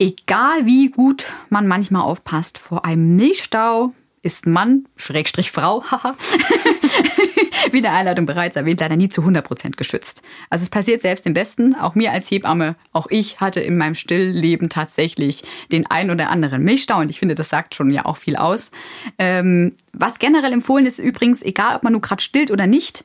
egal 0.00 0.66
wie 0.66 0.90
gut 0.90 1.32
man 1.50 1.68
manchmal 1.68 2.02
aufpasst, 2.02 2.58
vor 2.58 2.84
einem 2.84 3.14
Milchstau 3.14 3.92
ist 4.22 4.44
Mann, 4.44 4.88
Schrägstrich 4.96 5.52
Frau, 5.52 5.84
haha, 5.88 6.16
wie 7.70 7.78
in 7.78 7.82
der 7.82 7.92
Einleitung 7.92 8.26
bereits 8.26 8.56
erwähnt, 8.56 8.80
leider 8.80 8.96
nie 8.96 9.08
zu 9.08 9.22
100% 9.22 9.76
geschützt. 9.76 10.22
Also 10.50 10.64
es 10.64 10.70
passiert 10.70 11.02
selbst 11.02 11.26
im 11.26 11.34
Besten. 11.34 11.74
Auch 11.74 11.94
mir 11.94 12.12
als 12.12 12.30
Hebamme, 12.30 12.76
auch 12.92 13.06
ich 13.10 13.40
hatte 13.40 13.60
in 13.60 13.76
meinem 13.76 13.94
Stillleben 13.94 14.68
tatsächlich 14.68 15.44
den 15.70 15.86
einen 15.90 16.10
oder 16.10 16.30
anderen 16.30 16.62
Milchstau 16.62 16.98
und 16.98 17.10
ich 17.10 17.18
finde, 17.18 17.34
das 17.34 17.48
sagt 17.48 17.74
schon 17.74 17.90
ja 17.90 18.04
auch 18.04 18.16
viel 18.16 18.36
aus. 18.36 18.70
Ähm, 19.18 19.76
was 19.92 20.18
generell 20.18 20.52
empfohlen 20.52 20.86
ist 20.86 20.98
übrigens, 20.98 21.42
egal 21.42 21.76
ob 21.76 21.82
man 21.82 21.92
nur 21.92 22.02
gerade 22.02 22.22
stillt 22.22 22.50
oder 22.50 22.66
nicht, 22.66 23.04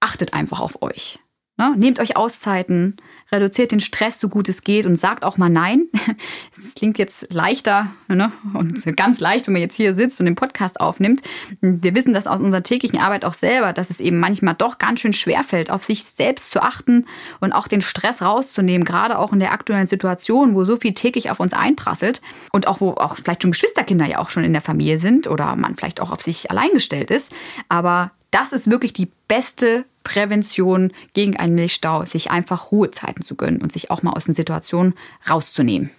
achtet 0.00 0.34
einfach 0.34 0.60
auf 0.60 0.82
euch. 0.82 1.18
Ne? 1.58 1.74
Nehmt 1.78 2.00
euch 2.00 2.16
Auszeiten, 2.16 2.96
reduziert 3.32 3.72
den 3.72 3.80
Stress 3.80 4.20
so 4.20 4.28
gut 4.28 4.48
es 4.48 4.62
geht 4.62 4.84
und 4.84 4.96
sagt 4.96 5.24
auch 5.24 5.38
mal 5.38 5.48
Nein. 5.48 5.86
Es 6.52 6.74
klingt 6.74 6.98
jetzt 6.98 7.32
leichter 7.32 7.90
ne? 8.08 8.32
und 8.52 8.84
ganz 8.96 9.20
leicht, 9.20 9.46
wenn 9.46 9.52
man 9.52 9.62
jetzt 9.62 9.76
hier 9.76 9.94
sitzt 9.94 10.20
und 10.20 10.26
den 10.26 10.34
Podcast 10.34 10.80
aufnimmt. 10.80 11.22
Wir 11.60 11.94
wissen 11.94 12.12
das 12.12 12.26
aus 12.26 12.40
unserer 12.40 12.62
täglichen 12.62 12.98
Arbeit 12.98 13.24
auch 13.24 13.32
selber, 13.32 13.72
dass 13.72 13.88
es 13.88 14.00
eben 14.00 14.18
manchmal 14.18 14.54
doch 14.54 14.78
ganz 14.78 15.00
schön 15.00 15.12
schwer 15.12 15.42
fällt, 15.42 15.70
auf 15.70 15.84
sich 15.84 16.04
selbst 16.04 16.50
zu 16.50 16.62
achten 16.62 17.06
und 17.40 17.52
auch 17.52 17.68
den 17.68 17.80
Stress 17.80 18.20
rauszunehmen, 18.20 18.84
gerade 18.84 19.18
auch 19.18 19.32
in 19.32 19.40
der 19.40 19.52
aktuellen 19.52 19.86
Situation, 19.86 20.54
wo 20.54 20.64
so 20.64 20.76
viel 20.76 20.92
täglich 20.92 21.30
auf 21.30 21.40
uns 21.40 21.52
einprasselt 21.52 22.20
und 22.52 22.66
auch 22.66 22.80
wo 22.80 22.90
auch 22.92 23.16
vielleicht 23.16 23.42
schon 23.42 23.52
Geschwisterkinder 23.52 24.06
ja 24.06 24.18
auch 24.18 24.28
schon 24.28 24.44
in 24.44 24.52
der 24.52 24.62
Familie 24.62 24.98
sind 24.98 25.26
oder 25.26 25.56
man 25.56 25.76
vielleicht 25.76 26.00
auch 26.00 26.10
auf 26.10 26.20
sich 26.20 26.50
allein 26.50 26.70
gestellt 26.72 27.10
ist. 27.10 27.32
Aber 27.68 28.10
das 28.30 28.52
ist 28.52 28.70
wirklich 28.70 28.92
die 28.92 29.10
beste 29.28 29.84
Prävention 30.04 30.92
gegen 31.14 31.36
einen 31.36 31.54
Milchstau, 31.54 32.04
sich 32.04 32.30
einfach 32.30 32.70
Ruhezeiten 32.70 33.24
zu 33.24 33.34
gönnen 33.34 33.60
und 33.60 33.72
sich 33.72 33.90
auch 33.90 34.02
mal 34.02 34.12
aus 34.12 34.24
den 34.24 34.34
Situationen 34.34 34.94
rauszunehmen. 35.28 35.90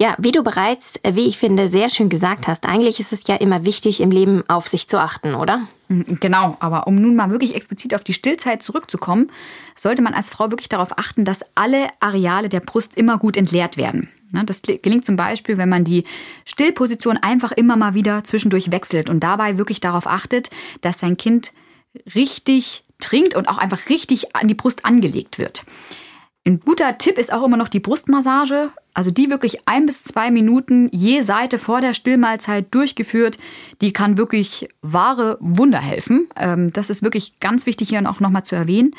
Ja, 0.00 0.14
wie 0.18 0.30
du 0.30 0.44
bereits, 0.44 0.94
äh, 1.02 1.16
wie 1.16 1.26
ich 1.26 1.38
finde, 1.38 1.66
sehr 1.66 1.88
schön 1.88 2.08
gesagt 2.08 2.46
hast, 2.46 2.66
eigentlich 2.66 3.00
ist 3.00 3.12
es 3.12 3.26
ja 3.26 3.34
immer 3.34 3.64
wichtig, 3.64 4.00
im 4.00 4.12
Leben 4.12 4.44
auf 4.46 4.68
sich 4.68 4.88
zu 4.88 5.00
achten, 5.00 5.34
oder? 5.34 5.62
Mhm, 5.88 6.18
genau, 6.20 6.56
aber 6.60 6.86
um 6.86 6.94
nun 6.94 7.16
mal 7.16 7.30
wirklich 7.30 7.56
explizit 7.56 7.96
auf 7.96 8.04
die 8.04 8.12
Stillzeit 8.12 8.62
zurückzukommen, 8.62 9.32
sollte 9.74 10.02
man 10.02 10.14
als 10.14 10.30
Frau 10.30 10.52
wirklich 10.52 10.68
darauf 10.68 10.96
achten, 10.98 11.24
dass 11.24 11.44
alle 11.56 11.88
Areale 11.98 12.48
der 12.48 12.60
Brust 12.60 12.94
immer 12.94 13.18
gut 13.18 13.36
entleert 13.36 13.76
werden. 13.76 14.08
Das 14.32 14.62
gelingt 14.62 15.06
zum 15.06 15.16
Beispiel, 15.16 15.56
wenn 15.56 15.68
man 15.68 15.84
die 15.84 16.04
Stillposition 16.44 17.16
einfach 17.16 17.52
immer 17.52 17.76
mal 17.76 17.94
wieder 17.94 18.24
zwischendurch 18.24 18.70
wechselt 18.70 19.08
und 19.08 19.20
dabei 19.20 19.58
wirklich 19.58 19.80
darauf 19.80 20.06
achtet, 20.06 20.50
dass 20.80 20.98
sein 20.98 21.16
Kind 21.16 21.52
richtig 22.14 22.84
trinkt 23.00 23.34
und 23.34 23.48
auch 23.48 23.58
einfach 23.58 23.88
richtig 23.88 24.36
an 24.36 24.48
die 24.48 24.54
Brust 24.54 24.84
angelegt 24.84 25.38
wird. 25.38 25.64
Ein 26.48 26.60
guter 26.60 26.96
Tipp 26.96 27.18
ist 27.18 27.32
auch 27.32 27.44
immer 27.44 27.58
noch 27.58 27.68
die 27.68 27.80
Brustmassage. 27.80 28.70
Also 28.94 29.10
die 29.10 29.28
wirklich 29.28 29.68
ein 29.68 29.86
bis 29.86 30.02
zwei 30.02 30.30
Minuten 30.30 30.88
je 30.92 31.20
Seite 31.20 31.58
vor 31.58 31.80
der 31.80 31.92
Stillmahlzeit 31.92 32.74
durchgeführt. 32.74 33.38
Die 33.82 33.92
kann 33.92 34.16
wirklich 34.16 34.68
wahre 34.80 35.36
Wunder 35.40 35.78
helfen. 35.78 36.28
Ähm, 36.36 36.72
das 36.72 36.90
ist 36.90 37.02
wirklich 37.02 37.38
ganz 37.40 37.66
wichtig 37.66 37.90
hier 37.90 38.08
auch 38.08 38.20
nochmal 38.20 38.44
zu 38.44 38.56
erwähnen. 38.56 38.94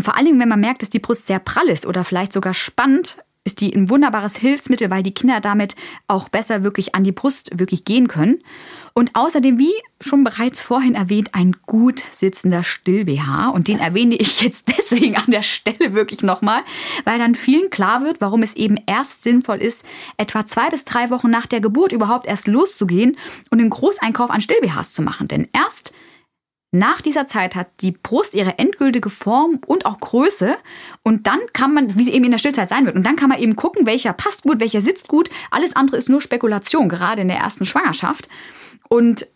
Vor 0.00 0.16
allen 0.16 0.26
Dingen, 0.26 0.40
wenn 0.40 0.48
man 0.48 0.60
merkt, 0.60 0.82
dass 0.82 0.90
die 0.90 0.98
Brust 0.98 1.26
sehr 1.26 1.38
prall 1.38 1.68
ist 1.68 1.86
oder 1.86 2.04
vielleicht 2.04 2.32
sogar 2.32 2.54
spannt, 2.54 3.18
ist 3.44 3.60
die 3.60 3.74
ein 3.74 3.90
wunderbares 3.90 4.36
Hilfsmittel, 4.36 4.90
weil 4.90 5.02
die 5.02 5.14
Kinder 5.14 5.40
damit 5.40 5.74
auch 6.06 6.28
besser 6.28 6.62
wirklich 6.62 6.94
an 6.94 7.02
die 7.02 7.12
Brust 7.12 7.58
wirklich 7.58 7.84
gehen 7.84 8.06
können. 8.06 8.42
Und 8.94 9.14
außerdem, 9.14 9.58
wie 9.58 9.72
schon 10.00 10.22
bereits 10.22 10.60
vorhin 10.60 10.94
erwähnt, 10.94 11.30
ein 11.32 11.56
gut 11.66 12.04
sitzender 12.12 12.62
Still-BH. 12.62 13.48
Und 13.48 13.68
den 13.68 13.78
erwähne 13.78 14.14
ich 14.14 14.42
jetzt 14.42 14.68
deswegen 14.78 15.16
an 15.16 15.30
der 15.30 15.42
Stelle 15.42 15.94
wirklich 15.94 16.22
nochmal, 16.22 16.62
weil 17.04 17.18
dann 17.18 17.34
vielen 17.34 17.70
klar 17.70 18.04
wird, 18.04 18.20
warum 18.20 18.42
es 18.42 18.54
eben 18.54 18.76
erst 18.86 19.22
sinnvoll 19.22 19.58
ist, 19.58 19.84
etwa 20.18 20.46
zwei 20.46 20.68
bis 20.68 20.84
drei 20.84 21.10
Wochen 21.10 21.30
nach 21.30 21.46
der 21.46 21.60
Geburt 21.60 21.92
überhaupt 21.92 22.26
erst 22.26 22.46
loszugehen 22.46 23.16
und 23.50 23.60
einen 23.60 23.70
Großeinkauf 23.70 24.30
an 24.30 24.40
Still-BHs 24.40 24.92
zu 24.92 25.02
machen. 25.02 25.26
Denn 25.26 25.48
erst 25.52 25.94
nach 26.74 27.02
dieser 27.02 27.26
Zeit 27.26 27.54
hat 27.54 27.68
die 27.82 27.92
Brust 27.92 28.34
ihre 28.34 28.58
endgültige 28.58 29.10
Form 29.10 29.60
und 29.66 29.84
auch 29.84 30.00
Größe. 30.00 30.56
Und 31.02 31.26
dann 31.26 31.38
kann 31.52 31.74
man, 31.74 31.98
wie 31.98 32.02
sie 32.02 32.12
eben 32.12 32.24
in 32.24 32.30
der 32.30 32.38
Stillzeit 32.38 32.70
sein 32.70 32.86
wird, 32.86 32.96
und 32.96 33.04
dann 33.04 33.16
kann 33.16 33.28
man 33.28 33.38
eben 33.38 33.56
gucken, 33.56 33.86
welcher 33.86 34.14
passt 34.14 34.42
gut, 34.42 34.58
welcher 34.58 34.80
sitzt 34.80 35.06
gut. 35.06 35.28
Alles 35.50 35.76
andere 35.76 35.98
ist 35.98 36.08
nur 36.08 36.22
Spekulation, 36.22 36.88
gerade 36.88 37.22
in 37.22 37.28
der 37.28 37.36
ersten 37.36 37.66
Schwangerschaft. 37.66 38.28
Und 38.88 39.26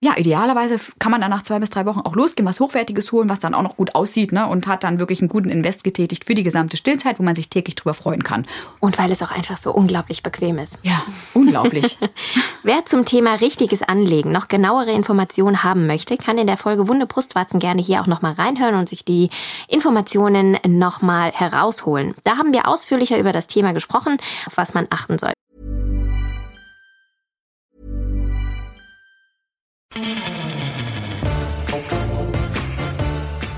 ja, 0.00 0.16
idealerweise 0.16 0.78
kann 1.00 1.10
man 1.10 1.20
dann 1.20 1.30
nach 1.30 1.42
zwei 1.42 1.58
bis 1.58 1.70
drei 1.70 1.84
Wochen 1.84 2.00
auch 2.00 2.14
losgehen, 2.14 2.48
was 2.48 2.60
Hochwertiges 2.60 3.10
holen, 3.10 3.28
was 3.28 3.40
dann 3.40 3.52
auch 3.52 3.62
noch 3.62 3.76
gut 3.76 3.96
aussieht 3.96 4.30
ne? 4.30 4.46
und 4.46 4.68
hat 4.68 4.84
dann 4.84 5.00
wirklich 5.00 5.20
einen 5.20 5.28
guten 5.28 5.50
Invest 5.50 5.82
getätigt 5.82 6.24
für 6.24 6.34
die 6.34 6.44
gesamte 6.44 6.76
Stillzeit, 6.76 7.18
wo 7.18 7.24
man 7.24 7.34
sich 7.34 7.50
täglich 7.50 7.74
drüber 7.74 7.94
freuen 7.94 8.22
kann. 8.22 8.46
Und 8.78 8.96
weil 8.96 9.10
es 9.10 9.22
auch 9.22 9.32
einfach 9.32 9.56
so 9.56 9.72
unglaublich 9.72 10.22
bequem 10.22 10.58
ist. 10.58 10.78
Ja, 10.84 11.02
unglaublich. 11.34 11.98
Wer 12.62 12.84
zum 12.84 13.06
Thema 13.06 13.34
richtiges 13.34 13.82
Anlegen 13.82 14.30
noch 14.30 14.46
genauere 14.46 14.92
Informationen 14.92 15.64
haben 15.64 15.88
möchte, 15.88 16.16
kann 16.16 16.38
in 16.38 16.46
der 16.46 16.58
Folge 16.58 16.86
Wunde 16.86 17.06
Brustwarzen 17.06 17.58
gerne 17.58 17.82
hier 17.82 18.00
auch 18.00 18.06
nochmal 18.06 18.34
reinhören 18.34 18.76
und 18.76 18.88
sich 18.88 19.04
die 19.04 19.30
Informationen 19.66 20.58
nochmal 20.64 21.32
herausholen. 21.32 22.14
Da 22.22 22.36
haben 22.36 22.52
wir 22.52 22.68
ausführlicher 22.68 23.18
über 23.18 23.32
das 23.32 23.48
Thema 23.48 23.72
gesprochen, 23.72 24.18
auf 24.46 24.56
was 24.56 24.74
man 24.74 24.86
achten 24.90 25.18
soll. 25.18 25.32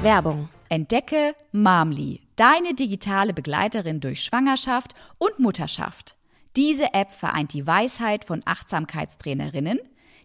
Werbung. 0.03 0.49
Entdecke 0.71 1.35
Mamli, 1.53 2.23
deine 2.37 2.73
digitale 2.75 3.35
Begleiterin 3.35 4.01
durch 4.01 4.23
Schwangerschaft 4.23 4.95
und 5.19 5.39
Mutterschaft. 5.39 6.15
Diese 6.57 6.95
App 6.95 7.13
vereint 7.13 7.53
die 7.53 7.67
Weisheit 7.67 8.25
von 8.25 8.41
Achtsamkeitstrainerinnen, 8.45 9.79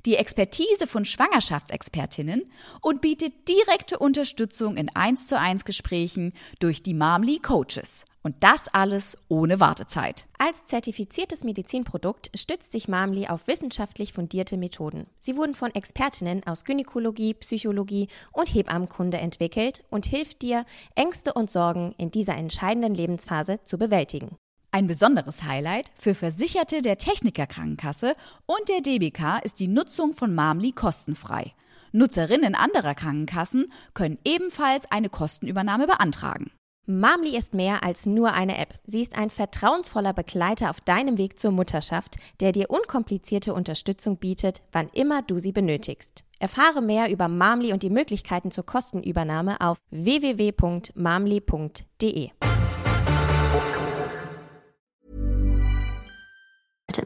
die 0.06 0.16
Expertise 0.16 0.88
von 0.88 1.04
Schwangerschaftsexpertinnen 1.04 2.44
und 2.82 3.02
bietet 3.02 3.48
direkte 3.48 3.98
Unterstützung 4.00 4.78
in 4.78 4.96
1 4.96 5.28
zu 5.28 5.40
1 5.40 5.66
Gesprächen 5.66 6.34
durch 6.60 6.84
die 6.84 6.94
Mamli 6.94 7.40
Coaches. 7.40 8.06
Und 8.22 8.36
das 8.40 8.68
alles 8.70 9.18
ohne 9.28 9.60
Wartezeit. 9.60 10.26
Als 10.40 10.66
zertifiziertes 10.66 11.44
Medizinprodukt 11.44 12.32
stützt 12.36 12.72
sich 12.72 12.88
Mamli 12.88 13.28
auf 13.28 13.46
wissenschaftlich 13.46 14.14
fundierte 14.14 14.58
Methoden. 14.58 15.06
Sie 15.20 15.36
wurden 15.36 15.54
von 15.54 15.74
Expertinnen 15.76 16.42
aus 16.48 16.64
Gynäkologie, 16.64 17.36
Psychologie 17.36 18.08
und 18.32 18.52
Hebammenkunde 18.52 19.18
entwickelt 19.18 19.84
und 19.92 20.08
hilft 20.08 20.42
dir, 20.42 20.66
Ängste 20.96 21.34
und 21.34 21.52
Sorgen 21.52 21.94
in 22.00 22.10
dieser 22.10 22.36
entscheidenden 22.36 22.96
Lebensphase 22.96 23.60
zu 23.64 23.78
bewältigen. 23.78 24.36
Ein 24.76 24.88
besonderes 24.88 25.44
Highlight 25.44 25.90
für 25.96 26.14
Versicherte 26.14 26.82
der 26.82 26.98
Techniker 26.98 27.48
Krankenkasse 27.48 28.14
und 28.46 28.68
der 28.68 28.82
DBK 28.82 29.40
ist 29.42 29.62
die 29.62 29.70
Nutzung 29.70 30.12
von 30.12 30.36
Mamli 30.36 30.74
kostenfrei. 30.74 31.54
Nutzerinnen 31.94 32.56
anderer 32.56 32.94
Krankenkassen 32.94 33.72
können 33.94 34.20
ebenfalls 34.26 34.92
eine 34.92 35.08
Kostenübernahme 35.08 35.88
beantragen. 35.88 36.52
Mamli 36.86 37.38
ist 37.38 37.54
mehr 37.54 37.86
als 37.86 38.06
nur 38.06 38.34
eine 38.34 38.58
App. 38.58 38.78
Sie 38.86 39.00
ist 39.00 39.18
ein 39.18 39.30
vertrauensvoller 39.30 40.12
Begleiter 40.12 40.70
auf 40.70 40.82
deinem 40.82 41.18
Weg 41.18 41.40
zur 41.40 41.52
Mutterschaft, 41.52 42.18
der 42.42 42.52
dir 42.52 42.70
unkomplizierte 42.70 43.54
Unterstützung 43.54 44.18
bietet, 44.18 44.62
wann 44.74 44.90
immer 44.90 45.22
du 45.22 45.40
sie 45.40 45.54
benötigst. 45.54 46.26
Erfahre 46.38 46.82
mehr 46.82 47.10
über 47.10 47.30
Mamli 47.30 47.72
und 47.72 47.82
die 47.82 47.90
Möglichkeiten 47.90 48.52
zur 48.52 48.66
Kostenübernahme 48.66 49.62
auf 49.62 49.78
www.mamli.de. 49.92 50.92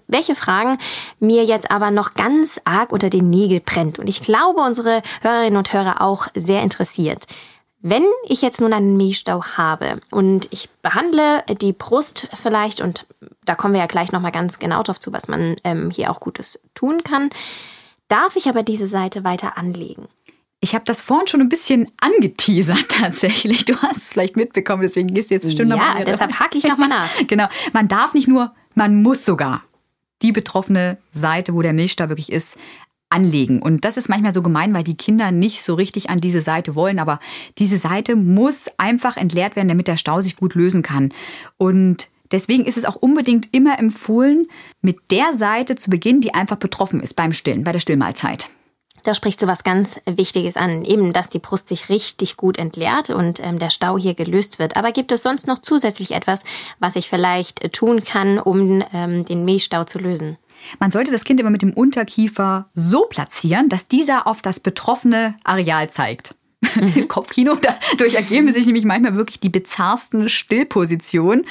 Welche 0.09 0.33
Fragen 0.33 0.79
mir 1.19 1.45
jetzt 1.45 1.69
aber 1.69 1.91
noch 1.91 2.15
ganz 2.15 2.59
arg 2.65 2.91
unter 2.91 3.11
den 3.11 3.29
Nägel 3.29 3.59
brennt 3.59 3.99
und 3.99 4.09
ich 4.09 4.23
glaube 4.23 4.61
unsere 4.61 5.03
Hörerinnen 5.21 5.57
und 5.57 5.71
Hörer 5.71 6.01
auch 6.01 6.27
sehr 6.35 6.63
interessiert. 6.63 7.27
Wenn 7.81 8.03
ich 8.25 8.41
jetzt 8.41 8.59
nun 8.59 8.73
einen 8.73 8.97
Milchstau 8.97 9.43
habe 9.55 10.01
und 10.11 10.49
ich 10.51 10.69
behandle 10.81 11.43
die 11.61 11.73
Brust 11.73 12.27
vielleicht, 12.33 12.81
und 12.81 13.05
da 13.45 13.53
kommen 13.55 13.73
wir 13.75 13.81
ja 13.81 13.87
gleich 13.87 14.11
nochmal 14.11 14.31
ganz 14.31 14.59
genau 14.59 14.81
drauf 14.83 14.99
zu, 14.99 15.13
was 15.13 15.27
man 15.27 15.55
ähm, 15.63 15.91
hier 15.91 16.11
auch 16.11 16.19
Gutes 16.19 16.59
tun 16.73 17.03
kann, 17.03 17.29
darf 18.09 18.35
ich 18.35 18.49
aber 18.49 18.63
diese 18.63 18.87
Seite 18.87 19.23
weiter 19.23 19.57
anlegen. 19.57 20.07
Ich 20.59 20.73
habe 20.75 20.83
das 20.85 20.99
vorhin 20.99 21.27
schon 21.27 21.39
ein 21.39 21.49
bisschen 21.49 21.89
angeteasert 22.01 22.89
tatsächlich. 22.89 23.63
Du 23.63 23.77
hast 23.77 23.97
es 23.97 24.05
vielleicht 24.05 24.35
mitbekommen, 24.35 24.81
deswegen 24.81 25.13
gehst 25.13 25.29
du 25.29 25.35
jetzt 25.35 25.45
bestimmt 25.45 25.69
ja, 25.69 25.77
nochmal. 25.77 25.99
Ja, 25.99 26.05
deshalb 26.05 26.37
hacke 26.37 26.57
ich 26.57 26.65
nochmal 26.65 26.89
nach. 26.89 27.09
genau. 27.27 27.47
Man 27.73 27.87
darf 27.87 28.15
nicht 28.15 28.27
nur, 28.27 28.53
man 28.73 29.01
muss 29.01 29.23
sogar 29.23 29.63
die 30.21 30.31
betroffene 30.31 30.97
Seite, 31.11 31.53
wo 31.53 31.61
der 31.61 31.73
Milchstau 31.73 32.09
wirklich 32.09 32.31
ist, 32.31 32.57
anlegen. 33.09 33.61
Und 33.61 33.85
das 33.85 33.97
ist 33.97 34.09
manchmal 34.09 34.33
so 34.33 34.41
gemein, 34.41 34.73
weil 34.73 34.83
die 34.83 34.97
Kinder 34.97 35.31
nicht 35.31 35.63
so 35.63 35.73
richtig 35.73 36.09
an 36.09 36.19
diese 36.19 36.41
Seite 36.41 36.75
wollen. 36.75 36.99
Aber 36.99 37.19
diese 37.57 37.77
Seite 37.77 38.15
muss 38.15 38.67
einfach 38.77 39.17
entleert 39.17 39.55
werden, 39.55 39.67
damit 39.67 39.87
der 39.87 39.97
Stau 39.97 40.21
sich 40.21 40.35
gut 40.35 40.55
lösen 40.55 40.81
kann. 40.81 41.11
Und 41.57 42.09
Deswegen 42.31 42.65
ist 42.65 42.77
es 42.77 42.85
auch 42.85 42.95
unbedingt 42.95 43.49
immer 43.53 43.79
empfohlen, 43.79 44.47
mit 44.83 44.97
der 45.09 45.33
Seite 45.35 45.75
zu 45.75 45.89
beginnen, 45.89 46.21
die 46.21 46.35
einfach 46.35 46.57
betroffen 46.57 47.01
ist 47.01 47.15
beim 47.15 47.33
Stillen, 47.33 47.63
bei 47.63 47.71
der 47.71 47.79
Stillmahlzeit. 47.79 48.51
Da 49.03 49.13
sprichst 49.13 49.41
du 49.41 49.47
was 49.47 49.63
ganz 49.63 49.99
Wichtiges 50.05 50.57
an, 50.57 50.83
eben, 50.83 51.13
dass 51.13 51.29
die 51.29 51.39
Brust 51.39 51.69
sich 51.69 51.89
richtig 51.89 52.37
gut 52.37 52.57
entleert 52.57 53.09
und 53.09 53.39
ähm, 53.39 53.59
der 53.59 53.69
Stau 53.69 53.97
hier 53.97 54.13
gelöst 54.13 54.59
wird. 54.59 54.77
Aber 54.77 54.91
gibt 54.91 55.11
es 55.11 55.23
sonst 55.23 55.47
noch 55.47 55.59
zusätzlich 55.59 56.11
etwas, 56.11 56.43
was 56.79 56.95
ich 56.95 57.09
vielleicht 57.09 57.63
äh, 57.63 57.69
tun 57.69 58.03
kann, 58.03 58.39
um 58.39 58.83
ähm, 58.93 59.25
den 59.25 59.45
Milchstau 59.45 59.83
zu 59.83 59.99
lösen? 59.99 60.37
Man 60.79 60.91
sollte 60.91 61.11
das 61.11 61.23
Kind 61.23 61.39
immer 61.39 61.49
mit 61.49 61.61
dem 61.61 61.73
Unterkiefer 61.73 62.69
so 62.73 63.05
platzieren, 63.05 63.69
dass 63.69 63.87
dieser 63.87 64.27
auf 64.27 64.41
das 64.41 64.59
betroffene 64.59 65.35
Areal 65.43 65.89
zeigt. 65.89 66.35
Mhm. 66.61 67.07
Kopfkino. 67.07 67.57
Dadurch 67.91 68.15
ergeben 68.15 68.51
sich 68.51 68.65
nämlich 68.65 68.85
manchmal 68.85 69.15
wirklich 69.15 69.39
die 69.39 69.49
bizarrsten 69.49 70.29
Stillpositionen. 70.29 71.45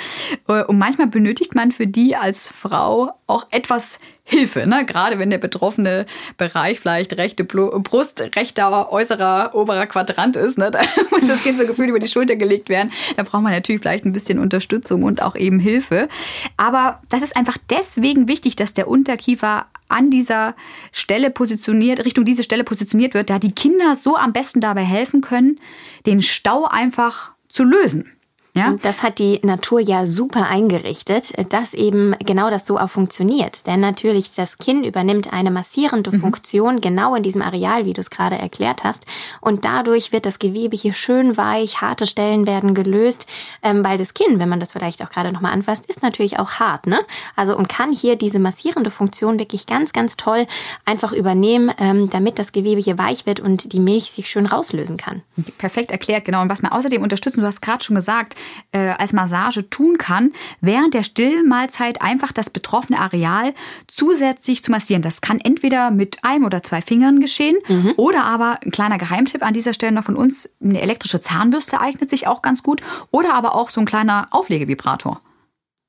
Äh, 0.48 0.64
und 0.64 0.78
manchmal 0.78 1.06
benötigt 1.06 1.54
man 1.54 1.72
für 1.72 1.86
die 1.86 2.16
als 2.16 2.48
Frau 2.48 3.12
auch 3.26 3.46
etwas 3.50 3.98
Hilfe, 4.30 4.66
ne? 4.66 4.84
gerade 4.84 5.18
wenn 5.18 5.30
der 5.30 5.38
betroffene 5.38 6.04
Bereich 6.36 6.80
vielleicht 6.80 7.16
rechte 7.16 7.44
Brust, 7.44 8.20
rechter 8.36 8.92
äußerer 8.92 9.54
oberer 9.54 9.86
Quadrant 9.86 10.36
ist. 10.36 10.58
Ne? 10.58 10.70
Da 10.78 10.80
muss 11.10 11.26
das 11.26 11.42
Kind 11.42 11.58
so 11.58 11.66
gefühlt 11.66 11.88
über 11.88 11.98
die 11.98 12.08
Schulter 12.08 12.36
gelegt 12.36 12.68
werden. 12.68 12.92
Da 13.16 13.22
braucht 13.22 13.42
man 13.42 13.52
natürlich 13.52 13.80
vielleicht 13.80 14.04
ein 14.04 14.12
bisschen 14.12 14.38
Unterstützung 14.38 15.02
und 15.02 15.22
auch 15.22 15.34
eben 15.34 15.58
Hilfe. 15.58 16.10
Aber 16.58 17.00
das 17.08 17.22
ist 17.22 17.36
einfach 17.36 17.56
deswegen 17.70 18.28
wichtig, 18.28 18.54
dass 18.54 18.74
der 18.74 18.86
Unterkiefer 18.86 19.66
an 19.88 20.10
dieser 20.10 20.54
Stelle 20.92 21.30
positioniert, 21.30 22.04
Richtung 22.04 22.24
diese 22.24 22.42
Stelle 22.42 22.64
positioniert 22.64 23.14
wird, 23.14 23.30
da 23.30 23.38
die 23.38 23.52
Kinder 23.52 23.96
so 23.96 24.16
am 24.16 24.32
besten 24.32 24.60
dabei 24.60 24.84
helfen 24.84 25.20
können, 25.20 25.60
den 26.06 26.22
Stau 26.22 26.64
einfach 26.64 27.32
zu 27.48 27.64
lösen. 27.64 28.12
Ja? 28.54 28.68
Und 28.68 28.84
das 28.84 29.02
hat 29.02 29.18
die 29.18 29.40
Natur 29.42 29.80
ja 29.80 30.06
super 30.06 30.48
eingerichtet, 30.48 31.32
dass 31.52 31.74
eben 31.74 32.14
genau 32.24 32.50
das 32.50 32.66
so 32.66 32.78
auch 32.78 32.90
funktioniert. 32.90 33.66
Denn 33.66 33.80
natürlich, 33.80 34.34
das 34.34 34.58
Kinn 34.58 34.84
übernimmt 34.84 35.32
eine 35.32 35.50
massierende 35.50 36.10
mhm. 36.10 36.20
Funktion 36.20 36.80
genau 36.80 37.14
in 37.14 37.22
diesem 37.22 37.42
Areal, 37.42 37.84
wie 37.84 37.92
du 37.92 38.00
es 38.00 38.10
gerade 38.10 38.36
erklärt 38.36 38.84
hast. 38.84 39.06
Und 39.40 39.64
dadurch 39.64 40.12
wird 40.12 40.26
das 40.26 40.38
Gewebe 40.38 40.76
hier 40.76 40.92
schön 40.92 41.36
weich, 41.36 41.80
harte 41.80 42.06
Stellen 42.06 42.46
werden 42.46 42.74
gelöst, 42.74 43.26
ähm, 43.62 43.84
weil 43.84 43.98
das 43.98 44.14
Kinn, 44.14 44.40
wenn 44.40 44.48
man 44.48 44.60
das 44.60 44.72
vielleicht 44.72 45.02
auch 45.02 45.10
gerade 45.10 45.32
nochmal 45.32 45.52
anfasst, 45.52 45.86
ist 45.86 46.02
natürlich 46.02 46.38
auch 46.38 46.52
hart. 46.52 46.86
Ne? 46.86 47.00
Also 47.36 47.56
und 47.56 47.68
kann 47.68 47.92
hier 47.92 48.16
diese 48.16 48.38
massierende 48.38 48.90
Funktion 48.90 49.38
wirklich 49.38 49.66
ganz, 49.66 49.92
ganz 49.92 50.16
toll 50.16 50.46
einfach 50.84 51.12
übernehmen, 51.12 51.70
ähm, 51.78 52.10
damit 52.10 52.38
das 52.38 52.52
Gewebe 52.52 52.80
hier 52.80 52.98
weich 52.98 53.26
wird 53.26 53.40
und 53.40 53.72
die 53.72 53.80
Milch 53.80 54.10
sich 54.10 54.28
schön 54.30 54.46
rauslösen 54.46 54.96
kann. 54.96 55.22
Perfekt 55.58 55.90
erklärt, 55.90 56.24
genau. 56.24 56.42
Und 56.42 56.50
was 56.50 56.62
wir 56.62 56.72
außerdem 56.72 57.02
unterstützen, 57.02 57.40
du 57.40 57.46
hast 57.46 57.62
gerade 57.62 57.84
schon 57.84 57.96
gesagt, 57.96 58.34
äh, 58.72 58.90
als 58.90 59.12
Massage 59.12 59.68
tun 59.70 59.98
kann, 59.98 60.32
während 60.60 60.94
der 60.94 61.02
Stillmahlzeit 61.02 62.02
einfach 62.02 62.32
das 62.32 62.50
betroffene 62.50 62.98
Areal 62.98 63.54
zusätzlich 63.86 64.62
zu 64.62 64.70
massieren. 64.70 65.02
Das 65.02 65.20
kann 65.20 65.40
entweder 65.40 65.90
mit 65.90 66.24
einem 66.24 66.44
oder 66.44 66.62
zwei 66.62 66.80
Fingern 66.80 67.20
geschehen 67.20 67.56
mhm. 67.68 67.94
oder 67.96 68.24
aber 68.24 68.58
ein 68.62 68.70
kleiner 68.70 68.98
Geheimtipp 68.98 69.42
an 69.42 69.54
dieser 69.54 69.74
Stelle 69.74 69.92
noch 69.92 70.04
von 70.04 70.16
uns, 70.16 70.50
eine 70.62 70.80
elektrische 70.80 71.20
Zahnbürste 71.20 71.80
eignet 71.80 72.10
sich 72.10 72.26
auch 72.26 72.42
ganz 72.42 72.62
gut 72.62 72.82
oder 73.10 73.34
aber 73.34 73.54
auch 73.54 73.70
so 73.70 73.80
ein 73.80 73.86
kleiner 73.86 74.28
Auflegevibrator. 74.30 75.20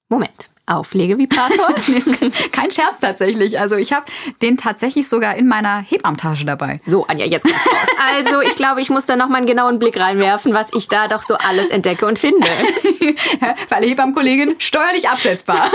Moment, 0.09 0.48
Auflegevibrator? 0.69 1.73
Kein 2.51 2.71
Scherz 2.71 2.99
tatsächlich. 3.01 3.59
Also 3.59 3.75
ich 3.75 3.91
habe 3.93 4.05
den 4.41 4.57
tatsächlich 4.57 5.07
sogar 5.07 5.35
in 5.35 5.47
meiner 5.47 5.81
Hebammentasche 5.81 6.45
dabei. 6.45 6.79
So, 6.85 7.05
Anja, 7.07 7.25
jetzt 7.25 7.43
kommt's 7.43 7.65
raus. 7.65 7.87
Also 8.13 8.41
ich 8.41 8.55
glaube, 8.55 8.81
ich 8.81 8.89
muss 8.89 9.05
da 9.05 9.15
noch 9.15 9.29
mal 9.29 9.37
einen 9.37 9.47
genauen 9.47 9.79
Blick 9.79 9.99
reinwerfen, 9.99 10.53
was 10.53 10.69
ich 10.73 10.87
da 10.87 11.07
doch 11.07 11.23
so 11.23 11.35
alles 11.35 11.69
entdecke 11.69 12.05
und 12.05 12.19
finde. 12.19 12.47
Weil 13.69 13.83
Hebammenkollegin 13.83 14.55
steuerlich 14.59 15.09
absetzbar. 15.09 15.71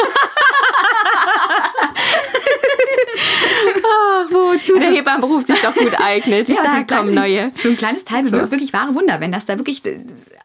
Ach, 3.86 4.30
wozu 4.30 4.78
der 4.78 4.90
Hebammenberuf 4.90 5.46
sich 5.46 5.60
doch 5.60 5.74
gut 5.74 6.00
eignet. 6.00 6.48
Ja, 6.48 6.62
da 6.62 6.76
so 6.76 6.96
kommen 6.96 7.14
neue. 7.14 7.52
So 7.62 7.68
ein 7.68 7.76
kleines 7.76 8.04
Teil 8.04 8.24
bewirkt 8.24 8.50
wirklich 8.50 8.72
wahre 8.72 8.94
Wunder, 8.94 9.20
wenn 9.20 9.32
das 9.32 9.46
da 9.46 9.58
wirklich 9.58 9.82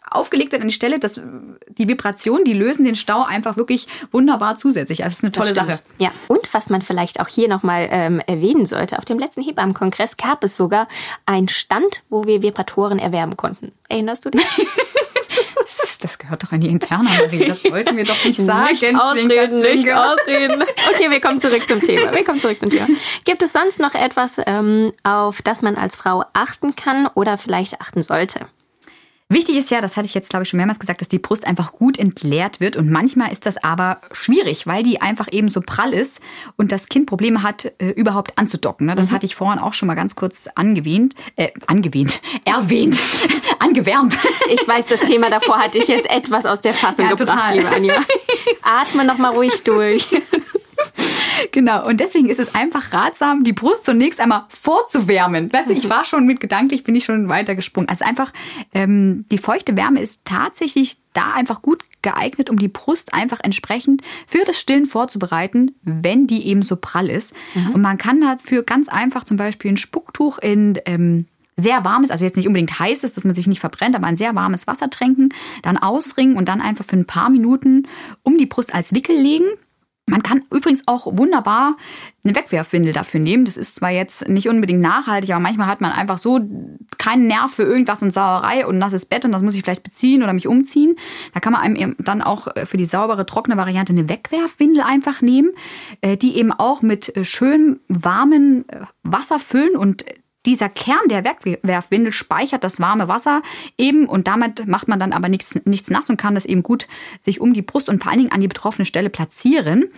aufgelegt 0.09 0.51
wird 0.51 0.61
an 0.61 0.67
die 0.67 0.73
Stelle, 0.73 0.99
dass 0.99 1.21
die 1.79 1.87
Vibrationen, 1.87 2.43
die 2.45 2.53
lösen 2.53 2.85
den 2.85 2.95
Stau 2.95 3.23
einfach 3.23 3.57
wirklich 3.57 3.87
wunderbar 4.11 4.55
zusätzlich. 4.57 5.03
Also 5.03 5.09
das 5.09 5.17
ist 5.17 5.23
eine 5.23 5.31
tolle 5.31 5.53
Sache. 5.53 5.79
Ja, 5.97 6.11
und 6.27 6.53
was 6.53 6.69
man 6.69 6.81
vielleicht 6.81 7.19
auch 7.19 7.27
hier 7.27 7.47
nochmal 7.47 7.87
ähm, 7.91 8.21
erwähnen 8.27 8.65
sollte, 8.65 8.97
auf 8.97 9.05
dem 9.05 9.17
letzten 9.17 9.41
Hebammenkongress 9.41 10.17
gab 10.17 10.43
es 10.43 10.55
sogar 10.55 10.87
einen 11.25 11.49
Stand, 11.49 12.03
wo 12.09 12.25
wir 12.25 12.41
Vibratoren 12.41 12.99
erwerben 12.99 13.37
konnten. 13.37 13.71
Erinnerst 13.87 14.25
du 14.25 14.29
dich? 14.29 14.45
das 15.99 16.17
gehört 16.17 16.43
doch 16.43 16.51
an 16.51 16.61
die 16.61 16.69
interne 16.69 17.09
Marie. 17.09 17.45
Das 17.45 17.63
wollten 17.65 17.97
wir 17.97 18.03
doch 18.03 18.23
nicht 18.23 18.39
sagen. 18.39 18.69
Nicht 18.71 18.95
ausreden, 18.95 19.61
nicht 19.61 19.93
ausreden. 19.93 20.63
Okay, 20.93 21.09
wir 21.09 21.21
kommen 21.21 21.41
zurück 21.41 21.67
zum 21.67 21.81
Thema. 21.81 22.13
Wir 22.13 22.23
kommen 22.23 22.39
zurück 22.39 22.59
zum 22.59 22.69
Thema. 22.69 22.87
Gibt 23.25 23.41
es 23.41 23.53
sonst 23.53 23.79
noch 23.79 23.95
etwas, 23.95 24.33
ähm, 24.45 24.91
auf 25.03 25.41
das 25.41 25.61
man 25.61 25.75
als 25.75 25.95
Frau 25.95 26.23
achten 26.33 26.75
kann 26.75 27.07
oder 27.07 27.37
vielleicht 27.37 27.81
achten 27.81 28.01
sollte? 28.01 28.47
Wichtig 29.31 29.57
ist 29.57 29.69
ja, 29.69 29.79
das 29.79 29.95
hatte 29.95 30.07
ich 30.07 30.15
jetzt, 30.15 30.31
glaube 30.31 30.41
ich, 30.41 30.49
schon 30.49 30.57
mehrmals 30.57 30.79
gesagt, 30.79 31.01
dass 31.01 31.07
die 31.07 31.19
Brust 31.19 31.45
einfach 31.45 31.71
gut 31.71 31.99
entleert 31.99 32.59
wird. 32.59 32.75
Und 32.75 32.89
manchmal 32.89 33.31
ist 33.31 33.45
das 33.45 33.63
aber 33.63 34.01
schwierig, 34.11 34.65
weil 34.65 34.81
die 34.81 35.01
einfach 35.01 35.27
eben 35.31 35.49
so 35.49 35.61
prall 35.61 35.93
ist 35.93 36.19
und 36.57 36.71
das 36.71 36.89
Kind 36.89 37.05
Probleme 37.05 37.43
hat, 37.43 37.71
äh, 37.77 37.89
überhaupt 37.91 38.39
anzudocken. 38.39 38.87
Ne? 38.87 38.95
Das 38.95 39.11
mhm. 39.11 39.11
hatte 39.11 39.27
ich 39.27 39.35
vorhin 39.35 39.59
auch 39.59 39.73
schon 39.73 39.85
mal 39.85 39.93
ganz 39.93 40.15
kurz 40.15 40.47
angewähnt, 40.55 41.13
äh, 41.35 41.49
angewähnt, 41.67 42.21
erwähnt, 42.45 42.97
angewärmt. 43.59 44.17
Ich 44.51 44.67
weiß, 44.67 44.87
das 44.87 45.01
Thema 45.01 45.29
davor 45.29 45.59
hatte 45.59 45.77
ich 45.77 45.87
jetzt 45.87 46.09
etwas 46.09 46.47
aus 46.47 46.61
der 46.61 46.73
Fassung 46.73 47.05
ja, 47.05 47.11
gebracht, 47.11 47.37
total. 47.37 47.57
liebe 47.57 47.69
Anja. 47.69 47.93
Atme 48.63 49.05
noch 49.05 49.19
mal 49.19 49.31
ruhig 49.31 49.63
durch. 49.63 50.07
Genau, 51.51 51.87
und 51.87 51.99
deswegen 51.99 52.29
ist 52.29 52.39
es 52.39 52.53
einfach 52.55 52.93
ratsam, 52.93 53.43
die 53.43 53.53
Brust 53.53 53.85
zunächst 53.85 54.19
einmal 54.19 54.45
vorzuwärmen. 54.49 55.51
Weißt 55.51 55.69
du, 55.69 55.73
ich 55.73 55.89
war 55.89 56.05
schon 56.05 56.25
mit 56.25 56.39
gedanklich, 56.39 56.83
bin 56.83 56.95
ich 56.95 57.05
schon 57.05 57.29
weiter 57.29 57.55
gesprungen. 57.55 57.89
Also 57.89 58.05
einfach, 58.05 58.33
ähm, 58.73 59.25
die 59.31 59.37
feuchte 59.37 59.75
Wärme 59.77 60.01
ist 60.01 60.21
tatsächlich 60.25 60.97
da 61.13 61.33
einfach 61.33 61.61
gut 61.61 61.83
geeignet, 62.01 62.49
um 62.49 62.57
die 62.57 62.67
Brust 62.67 63.13
einfach 63.13 63.39
entsprechend 63.41 64.01
für 64.27 64.45
das 64.45 64.59
Stillen 64.59 64.85
vorzubereiten, 64.85 65.75
wenn 65.81 66.27
die 66.27 66.47
eben 66.47 66.61
so 66.61 66.75
prall 66.75 67.09
ist. 67.09 67.33
Mhm. 67.55 67.71
Und 67.71 67.81
man 67.81 67.97
kann 67.97 68.21
dafür 68.21 68.63
ganz 68.63 68.89
einfach 68.89 69.23
zum 69.23 69.37
Beispiel 69.37 69.71
ein 69.71 69.77
Spucktuch 69.77 70.37
in 70.37 70.79
ähm, 70.85 71.25
sehr 71.57 71.83
warmes, 71.83 72.11
also 72.11 72.25
jetzt 72.25 72.37
nicht 72.37 72.47
unbedingt 72.47 72.79
heißes, 72.79 73.13
dass 73.13 73.25
man 73.25 73.35
sich 73.35 73.47
nicht 73.47 73.59
verbrennt, 73.59 73.95
aber 73.95 74.07
ein 74.07 74.17
sehr 74.17 74.35
warmes 74.35 74.67
Wasser 74.67 74.89
tränken, 74.89 75.33
dann 75.61 75.77
ausringen 75.77 76.37
und 76.37 76.47
dann 76.47 76.61
einfach 76.61 76.85
für 76.85 76.95
ein 76.95 77.05
paar 77.05 77.29
Minuten 77.29 77.87
um 78.23 78.37
die 78.37 78.45
Brust 78.45 78.73
als 78.73 78.93
Wickel 78.93 79.15
legen. 79.15 79.47
Man 80.09 80.23
kann 80.23 80.43
übrigens 80.51 80.83
auch 80.87 81.05
wunderbar 81.17 81.77
eine 82.23 82.35
Wegwerfwindel 82.35 82.93
dafür 82.93 83.19
nehmen. 83.19 83.45
Das 83.45 83.57
ist 83.57 83.75
zwar 83.75 83.91
jetzt 83.91 84.27
nicht 84.27 84.49
unbedingt 84.49 84.81
nachhaltig, 84.81 85.31
aber 85.31 85.39
manchmal 85.39 85.67
hat 85.67 85.81
man 85.81 85.91
einfach 85.91 86.17
so 86.17 86.39
keinen 86.97 87.27
Nerv 87.27 87.51
für 87.53 87.63
irgendwas 87.63 88.01
und 88.03 88.11
Sauerei 88.11 88.65
und 88.65 88.77
nasses 88.77 89.05
Bett 89.05 89.23
und 89.25 89.31
das 89.31 89.41
muss 89.41 89.55
ich 89.55 89.61
vielleicht 89.63 89.83
beziehen 89.83 90.23
oder 90.23 90.33
mich 90.33 90.47
umziehen. 90.47 90.95
Da 91.33 91.39
kann 91.39 91.53
man 91.53 91.61
einem 91.61 91.95
dann 91.99 92.21
auch 92.21 92.47
äh, 92.55 92.65
für 92.65 92.77
die 92.77 92.85
saubere, 92.85 93.25
trockene 93.25 93.57
Variante 93.57 93.93
eine 93.93 94.09
Wegwerfwindel 94.09 94.83
einfach 94.83 95.21
nehmen, 95.21 95.51
äh, 96.01 96.17
die 96.17 96.37
eben 96.37 96.51
auch 96.51 96.81
mit 96.81 97.15
äh, 97.15 97.23
schönem, 97.23 97.79
warmen 97.87 98.65
Wasser 99.03 99.39
füllen 99.39 99.77
und 99.77 100.03
dieser 100.45 100.69
Kern 100.69 101.07
der 101.09 101.23
Wegwerfwindel 101.25 102.13
speichert 102.13 102.63
das 102.63 102.79
warme 102.79 103.07
Wasser 103.07 103.41
eben 103.77 104.05
und 104.05 104.27
damit 104.27 104.67
macht 104.67 104.87
man 104.87 104.99
dann 104.99 105.13
aber 105.13 105.29
nichts, 105.29 105.59
nichts 105.65 105.89
nass 105.89 106.09
und 106.09 106.17
kann 106.17 106.35
das 106.35 106.45
eben 106.45 106.63
gut 106.63 106.87
sich 107.19 107.41
um 107.41 107.53
die 107.53 107.61
Brust 107.61 107.89
und 107.89 108.01
vor 108.01 108.11
allen 108.11 108.19
Dingen 108.19 108.31
an 108.31 108.41
die 108.41 108.47
betroffene 108.47 108.85
Stelle 108.85 109.09
platzieren. 109.09 109.89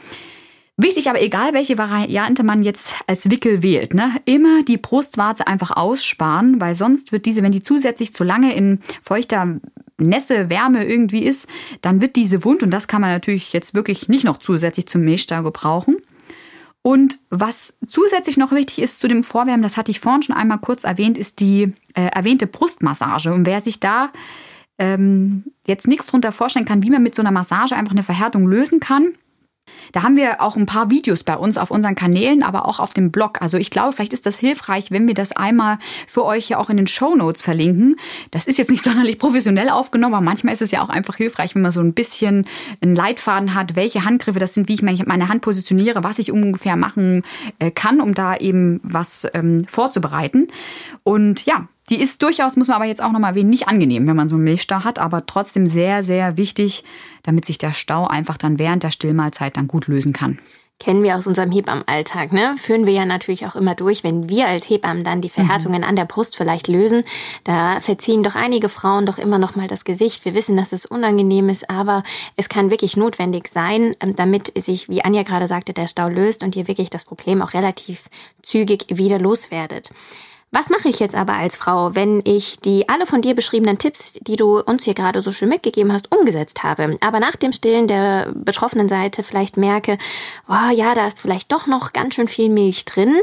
Wichtig 0.77 1.09
aber, 1.09 1.21
egal 1.21 1.53
welche 1.53 1.77
Variante 1.77 2.43
man 2.43 2.63
jetzt 2.63 2.95
als 3.05 3.29
Wickel 3.29 3.61
wählt, 3.61 3.93
ne, 3.93 4.13
immer 4.25 4.63
die 4.63 4.77
Brustwarze 4.77 5.45
einfach 5.45 5.71
aussparen, 5.71 6.59
weil 6.59 6.73
sonst 6.73 7.11
wird 7.11 7.25
diese, 7.27 7.43
wenn 7.43 7.51
die 7.51 7.61
zusätzlich 7.61 8.13
zu 8.13 8.23
lange 8.23 8.55
in 8.55 8.79
feuchter 9.03 9.59
Nässe, 9.97 10.49
Wärme 10.49 10.83
irgendwie 10.83 11.23
ist, 11.23 11.47
dann 11.81 12.01
wird 12.01 12.15
diese 12.15 12.43
wund 12.43 12.63
und 12.63 12.71
das 12.71 12.87
kann 12.87 13.01
man 13.01 13.11
natürlich 13.11 13.53
jetzt 13.53 13.75
wirklich 13.75 14.07
nicht 14.07 14.23
noch 14.23 14.37
zusätzlich 14.37 14.87
zum 14.87 15.01
Milchstau 15.01 15.43
gebrauchen. 15.43 15.97
Und 16.83 17.19
was 17.29 17.75
zusätzlich 17.85 18.37
noch 18.37 18.51
wichtig 18.51 18.79
ist 18.79 18.99
zu 18.99 19.07
dem 19.07 19.23
Vorwärmen, 19.23 19.61
das 19.61 19.77
hatte 19.77 19.91
ich 19.91 19.99
vorhin 19.99 20.23
schon 20.23 20.35
einmal 20.35 20.57
kurz 20.57 20.83
erwähnt, 20.83 21.17
ist 21.17 21.39
die 21.39 21.73
äh, 21.93 22.07
erwähnte 22.07 22.47
Brustmassage. 22.47 23.33
Und 23.33 23.45
wer 23.45 23.61
sich 23.61 23.79
da 23.79 24.11
ähm, 24.79 25.43
jetzt 25.67 25.87
nichts 25.87 26.07
drunter 26.07 26.31
vorstellen 26.31 26.65
kann, 26.65 26.81
wie 26.81 26.89
man 26.89 27.03
mit 27.03 27.13
so 27.13 27.21
einer 27.21 27.31
Massage 27.31 27.75
einfach 27.75 27.91
eine 27.91 28.03
Verhärtung 28.03 28.47
lösen 28.47 28.79
kann, 28.79 29.13
Da 29.91 30.03
haben 30.03 30.15
wir 30.15 30.41
auch 30.41 30.55
ein 30.55 30.65
paar 30.65 30.89
Videos 30.89 31.23
bei 31.23 31.35
uns 31.35 31.57
auf 31.57 31.71
unseren 31.71 31.95
Kanälen, 31.95 32.43
aber 32.43 32.65
auch 32.67 32.79
auf 32.79 32.93
dem 32.93 33.11
Blog. 33.11 33.41
Also 33.41 33.57
ich 33.57 33.69
glaube, 33.69 33.93
vielleicht 33.93 34.13
ist 34.13 34.25
das 34.25 34.37
hilfreich, 34.37 34.91
wenn 34.91 35.07
wir 35.07 35.13
das 35.13 35.31
einmal 35.31 35.79
für 36.07 36.23
euch 36.23 36.49
ja 36.49 36.57
auch 36.57 36.69
in 36.69 36.77
den 36.77 36.87
Show 36.87 37.15
Notes 37.15 37.41
verlinken. 37.41 37.97
Das 38.31 38.47
ist 38.47 38.57
jetzt 38.57 38.69
nicht 38.69 38.83
sonderlich 38.83 39.19
professionell 39.19 39.69
aufgenommen, 39.69 40.15
aber 40.15 40.23
manchmal 40.23 40.53
ist 40.53 40.61
es 40.61 40.71
ja 40.71 40.81
auch 40.81 40.89
einfach 40.89 41.17
hilfreich, 41.17 41.55
wenn 41.55 41.61
man 41.61 41.71
so 41.71 41.81
ein 41.81 41.93
bisschen 41.93 42.45
einen 42.81 42.95
Leitfaden 42.95 43.53
hat, 43.53 43.75
welche 43.75 44.05
Handgriffe 44.05 44.39
das 44.39 44.53
sind, 44.53 44.67
wie 44.67 44.73
ich 44.73 44.81
meine 44.81 45.27
Hand 45.27 45.41
positioniere, 45.41 46.03
was 46.03 46.19
ich 46.19 46.31
ungefähr 46.31 46.75
machen 46.75 47.23
äh, 47.59 47.71
kann, 47.71 48.01
um 48.01 48.13
da 48.13 48.37
eben 48.37 48.79
was 48.83 49.27
ähm, 49.33 49.65
vorzubereiten. 49.67 50.47
Und 51.03 51.45
ja, 51.45 51.67
die 51.89 51.99
ist 51.99 52.21
durchaus, 52.21 52.55
muss 52.55 52.67
man 52.67 52.75
aber 52.75 52.85
jetzt 52.85 53.01
auch 53.01 53.11
nochmal 53.11 53.31
erwähnen, 53.31 53.49
nicht 53.49 53.67
angenehm, 53.67 54.07
wenn 54.07 54.15
man 54.15 54.29
so 54.29 54.35
einen 54.35 54.43
Milchstau 54.43 54.83
hat, 54.83 54.99
aber 54.99 55.25
trotzdem 55.25 55.67
sehr, 55.67 56.03
sehr 56.03 56.37
wichtig, 56.37 56.83
damit 57.23 57.45
sich 57.45 57.57
der 57.57 57.73
Stau 57.73 58.07
einfach 58.07 58.37
dann 58.37 58.59
während 58.59 58.83
der 58.83 58.91
Stillmahlzeit 58.91 59.57
dann 59.57 59.67
gut 59.67 59.87
lösen 59.87 60.13
kann 60.13 60.39
kennen 60.81 61.03
wir 61.03 61.15
aus 61.15 61.27
unserem 61.27 61.51
Hebammenalltag, 61.51 62.33
ne? 62.33 62.55
Führen 62.57 62.87
wir 62.87 62.93
ja 62.93 63.05
natürlich 63.05 63.45
auch 63.45 63.55
immer 63.55 63.75
durch, 63.75 64.03
wenn 64.03 64.29
wir 64.29 64.47
als 64.47 64.67
Hebammen 64.67 65.03
dann 65.03 65.21
die 65.21 65.29
Verhärtungen 65.29 65.81
mhm. 65.81 65.87
an 65.87 65.95
der 65.95 66.05
Brust 66.05 66.35
vielleicht 66.35 66.67
lösen. 66.67 67.03
Da 67.43 67.79
verziehen 67.79 68.23
doch 68.23 68.33
einige 68.33 68.67
Frauen 68.67 69.05
doch 69.05 69.19
immer 69.19 69.37
noch 69.37 69.55
mal 69.55 69.67
das 69.67 69.85
Gesicht. 69.85 70.25
Wir 70.25 70.33
wissen, 70.33 70.57
dass 70.57 70.71
es 70.71 70.87
unangenehm 70.87 71.49
ist, 71.49 71.69
aber 71.69 72.01
es 72.35 72.49
kann 72.49 72.71
wirklich 72.71 72.97
notwendig 72.97 73.47
sein, 73.47 73.95
ähm, 73.99 74.15
damit 74.15 74.59
sich, 74.59 74.89
wie 74.89 75.03
Anja 75.03 75.21
gerade 75.21 75.45
sagte, 75.45 75.73
der 75.73 75.85
Stau 75.85 76.07
löst 76.07 76.43
und 76.43 76.55
ihr 76.55 76.67
wirklich 76.67 76.89
das 76.89 77.05
Problem 77.05 77.43
auch 77.43 77.53
relativ 77.53 78.09
zügig 78.41 78.85
wieder 78.89 79.19
loswerdet. 79.19 79.91
Was 80.53 80.67
mache 80.67 80.89
ich 80.89 80.99
jetzt 80.99 81.15
aber 81.15 81.35
als 81.35 81.55
Frau, 81.55 81.95
wenn 81.95 82.21
ich 82.25 82.59
die 82.59 82.89
alle 82.89 83.07
von 83.07 83.21
dir 83.21 83.35
beschriebenen 83.35 83.77
Tipps, 83.77 84.11
die 84.19 84.35
du 84.35 84.59
uns 84.59 84.83
hier 84.83 84.93
gerade 84.93 85.21
so 85.21 85.31
schön 85.31 85.47
mitgegeben 85.47 85.93
hast, 85.93 86.11
umgesetzt 86.11 86.61
habe, 86.61 86.97
aber 86.99 87.21
nach 87.21 87.37
dem 87.37 87.53
Stillen 87.53 87.87
der 87.87 88.33
betroffenen 88.35 88.89
Seite 88.89 89.23
vielleicht 89.23 89.55
merke, 89.55 89.97
oh 90.49 90.75
ja, 90.75 90.93
da 90.93 91.07
ist 91.07 91.21
vielleicht 91.21 91.53
doch 91.53 91.67
noch 91.67 91.93
ganz 91.93 92.15
schön 92.15 92.27
viel 92.27 92.49
Milch 92.49 92.83
drin, 92.83 93.15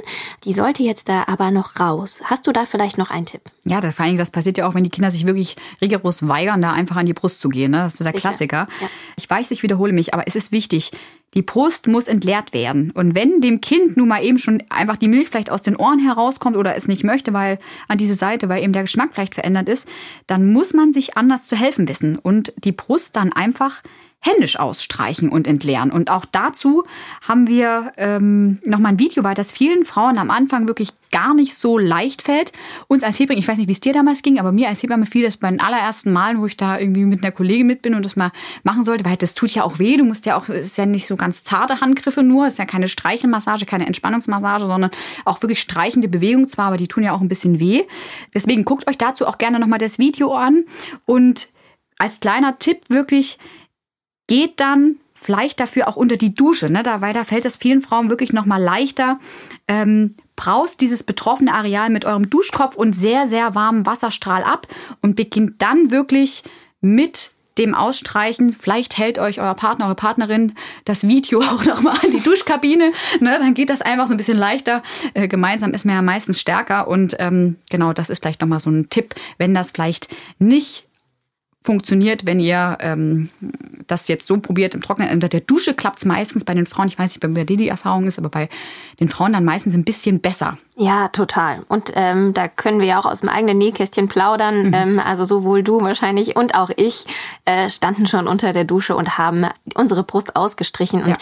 die 0.44 0.54
sollte 0.54 0.82
jetzt 0.82 1.10
da 1.10 1.24
aber 1.26 1.50
noch 1.50 1.78
raus. 1.78 2.22
Hast 2.24 2.46
du 2.46 2.52
da 2.52 2.64
vielleicht 2.64 2.96
noch 2.96 3.10
einen 3.10 3.26
Tipp? 3.26 3.42
Ja, 3.64 3.82
das, 3.82 3.94
vor 3.94 4.06
allem, 4.06 4.16
das 4.16 4.30
passiert 4.30 4.56
ja 4.56 4.66
auch, 4.66 4.72
wenn 4.72 4.84
die 4.84 4.90
Kinder 4.90 5.10
sich 5.10 5.26
wirklich 5.26 5.56
rigoros 5.82 6.26
weigern, 6.26 6.62
da 6.62 6.72
einfach 6.72 6.96
an 6.96 7.04
die 7.04 7.12
Brust 7.12 7.42
zu 7.42 7.50
gehen. 7.50 7.72
Ne? 7.72 7.76
Das 7.78 7.92
ist 7.92 7.98
so 7.98 8.04
der 8.04 8.14
Sicher. 8.14 8.22
Klassiker. 8.22 8.68
Ja. 8.80 8.88
Ich 9.18 9.28
weiß, 9.28 9.50
ich 9.50 9.62
wiederhole 9.62 9.92
mich, 9.92 10.14
aber 10.14 10.26
es 10.26 10.34
ist 10.34 10.50
wichtig, 10.50 10.92
die 11.34 11.42
Brust 11.42 11.86
muss 11.86 12.08
entleert 12.08 12.52
werden. 12.52 12.90
Und 12.90 13.14
wenn 13.14 13.40
dem 13.40 13.60
Kind 13.60 13.96
nun 13.96 14.08
mal 14.08 14.22
eben 14.22 14.38
schon 14.38 14.62
einfach 14.70 14.96
die 14.96 15.08
Milch 15.08 15.28
vielleicht 15.28 15.50
aus 15.50 15.62
den 15.62 15.76
Ohren 15.76 15.98
herauskommt 15.98 16.56
oder 16.56 16.74
es 16.74 16.88
nicht 16.88 17.04
möchte, 17.04 17.32
weil 17.32 17.58
an 17.86 17.98
diese 17.98 18.14
Seite, 18.14 18.48
weil 18.48 18.62
eben 18.62 18.72
der 18.72 18.82
Geschmack 18.82 19.10
vielleicht 19.12 19.34
verändert 19.34 19.68
ist, 19.68 19.86
dann 20.26 20.50
muss 20.52 20.72
man 20.72 20.92
sich 20.92 21.16
anders 21.16 21.46
zu 21.46 21.56
helfen 21.56 21.88
wissen 21.88 22.18
und 22.18 22.52
die 22.56 22.72
Brust 22.72 23.16
dann 23.16 23.32
einfach 23.32 23.82
händisch 24.20 24.58
ausstreichen 24.58 25.28
und 25.28 25.46
entleeren. 25.46 25.92
Und 25.92 26.10
auch 26.10 26.24
dazu 26.24 26.84
haben 27.22 27.46
wir 27.46 27.92
ähm, 27.96 28.58
nochmal 28.64 28.92
ein 28.92 28.98
Video, 28.98 29.22
weil 29.22 29.34
das 29.34 29.52
vielen 29.52 29.84
Frauen 29.84 30.18
am 30.18 30.30
Anfang 30.30 30.66
wirklich 30.66 30.90
gar 31.10 31.34
nicht 31.34 31.54
so 31.54 31.78
leicht 31.78 32.22
fällt. 32.22 32.52
Uns 32.88 33.02
als 33.02 33.18
Hebamme, 33.18 33.38
ich 33.38 33.46
weiß 33.46 33.56
nicht, 33.58 33.68
wie 33.68 33.72
es 33.72 33.80
dir 33.80 33.92
damals 33.92 34.22
ging, 34.22 34.38
aber 34.38 34.52
mir 34.52 34.68
als 34.68 34.82
Hebamme 34.82 35.06
fiel 35.06 35.22
das 35.24 35.36
bei 35.36 35.48
den 35.48 35.60
allerersten 35.60 36.12
Malen, 36.12 36.40
wo 36.40 36.46
ich 36.46 36.56
da 36.56 36.78
irgendwie 36.78 37.04
mit 37.04 37.22
einer 37.22 37.32
Kollegin 37.32 37.66
mit 37.66 37.80
bin 37.80 37.94
und 37.94 38.04
das 38.04 38.16
mal 38.16 38.32
machen 38.64 38.84
sollte, 38.84 39.04
weil 39.04 39.16
das 39.16 39.34
tut 39.34 39.50
ja 39.50 39.62
auch 39.62 39.78
weh. 39.78 39.96
Du 39.96 40.04
musst 40.04 40.26
ja 40.26 40.36
auch, 40.36 40.48
es 40.48 40.66
ist 40.66 40.78
ja 40.78 40.86
nicht 40.86 41.06
so 41.06 41.16
ganz 41.16 41.44
zarte 41.44 41.80
Handgriffe 41.80 42.22
nur, 42.22 42.46
es 42.46 42.54
ist 42.54 42.58
ja 42.58 42.66
keine 42.66 42.88
Streichelmassage, 42.88 43.66
keine 43.66 43.86
Entspannungsmassage, 43.86 44.66
sondern 44.66 44.90
auch 45.24 45.40
wirklich 45.42 45.60
streichende 45.60 46.08
Bewegungen 46.08 46.48
zwar, 46.48 46.66
aber 46.66 46.76
die 46.76 46.88
tun 46.88 47.04
ja 47.04 47.12
auch 47.12 47.20
ein 47.20 47.28
bisschen 47.28 47.60
weh. 47.60 47.84
Deswegen 48.34 48.64
guckt 48.64 48.88
euch 48.88 48.98
dazu 48.98 49.26
auch 49.26 49.38
gerne 49.38 49.60
nochmal 49.60 49.78
das 49.78 49.98
Video 49.98 50.34
an 50.34 50.64
und 51.06 51.48
als 51.98 52.20
kleiner 52.20 52.58
Tipp 52.58 52.82
wirklich, 52.88 53.38
geht 54.28 54.60
dann 54.60 54.96
vielleicht 55.14 55.58
dafür 55.58 55.88
auch 55.88 55.96
unter 55.96 56.16
die 56.16 56.34
Dusche, 56.34 56.70
ne? 56.70 56.82
da, 56.82 57.00
weil 57.00 57.12
da 57.12 57.24
fällt 57.24 57.44
es 57.44 57.56
vielen 57.56 57.82
Frauen 57.82 58.08
wirklich 58.08 58.32
nochmal 58.32 58.62
leichter. 58.62 59.18
Ähm, 59.66 60.14
braust 60.36 60.80
dieses 60.80 61.02
betroffene 61.02 61.52
Areal 61.52 61.90
mit 61.90 62.04
eurem 62.04 62.30
Duschkopf 62.30 62.76
und 62.76 62.92
sehr, 62.92 63.26
sehr 63.26 63.56
warmem 63.56 63.84
Wasserstrahl 63.84 64.44
ab 64.44 64.68
und 65.02 65.16
beginnt 65.16 65.60
dann 65.60 65.90
wirklich 65.90 66.44
mit 66.80 67.32
dem 67.58 67.74
Ausstreichen. 67.74 68.52
Vielleicht 68.52 68.98
hält 68.98 69.18
euch 69.18 69.40
euer 69.40 69.54
Partner, 69.54 69.86
eure 69.86 69.96
Partnerin 69.96 70.54
das 70.84 71.06
Video 71.08 71.40
auch 71.42 71.64
nochmal 71.64 71.96
an 72.02 72.12
die 72.12 72.20
Duschkabine. 72.22 72.92
Ne? 73.20 73.38
Dann 73.38 73.54
geht 73.54 73.70
das 73.70 73.82
einfach 73.82 74.06
so 74.06 74.14
ein 74.14 74.16
bisschen 74.16 74.38
leichter. 74.38 74.82
Äh, 75.14 75.28
gemeinsam 75.28 75.74
ist 75.74 75.84
man 75.84 75.96
ja 75.96 76.02
meistens 76.02 76.40
stärker. 76.40 76.86
Und 76.86 77.16
ähm, 77.18 77.56
genau, 77.70 77.92
das 77.92 78.10
ist 78.10 78.22
vielleicht 78.22 78.40
nochmal 78.40 78.60
so 78.60 78.70
ein 78.70 78.88
Tipp, 78.90 79.14
wenn 79.38 79.54
das 79.54 79.72
vielleicht 79.72 80.08
nicht 80.38 80.87
funktioniert, 81.62 82.24
wenn 82.24 82.40
ihr 82.40 82.78
ähm, 82.80 83.30
das 83.86 84.08
jetzt 84.08 84.26
so 84.26 84.38
probiert 84.38 84.74
im 84.74 84.82
Trockenen. 84.82 85.10
Unter 85.10 85.28
der 85.28 85.40
Dusche 85.40 85.74
klappt 85.74 85.98
es 85.98 86.04
meistens 86.04 86.44
bei 86.44 86.54
den 86.54 86.66
Frauen, 86.66 86.88
ich 86.88 86.98
weiß 86.98 87.10
nicht, 87.10 87.34
bei 87.34 87.44
dir 87.44 87.56
die 87.56 87.68
Erfahrung 87.68 88.06
ist, 88.06 88.18
aber 88.18 88.28
bei 88.28 88.48
den 89.00 89.08
Frauen 89.08 89.32
dann 89.32 89.44
meistens 89.44 89.74
ein 89.74 89.84
bisschen 89.84 90.20
besser. 90.20 90.58
Ja, 90.76 91.08
total. 91.08 91.64
Und 91.68 91.92
ähm, 91.94 92.32
da 92.34 92.46
können 92.46 92.78
wir 92.78 92.86
ja 92.86 93.00
auch 93.00 93.06
aus 93.06 93.20
dem 93.20 93.28
eigenen 93.28 93.58
Nähkästchen 93.58 94.08
plaudern. 94.08 94.68
Mhm. 94.68 94.74
Ähm, 94.74 94.98
also 95.00 95.24
sowohl 95.24 95.62
du 95.62 95.80
wahrscheinlich 95.80 96.36
und 96.36 96.54
auch 96.54 96.70
ich 96.76 97.04
äh, 97.44 97.68
standen 97.68 98.06
schon 98.06 98.28
unter 98.28 98.52
der 98.52 98.64
Dusche 98.64 98.94
und 98.94 99.18
haben 99.18 99.44
unsere 99.74 100.04
Brust 100.04 100.36
ausgestrichen. 100.36 101.02
Und 101.02 101.10
ja, 101.10 101.16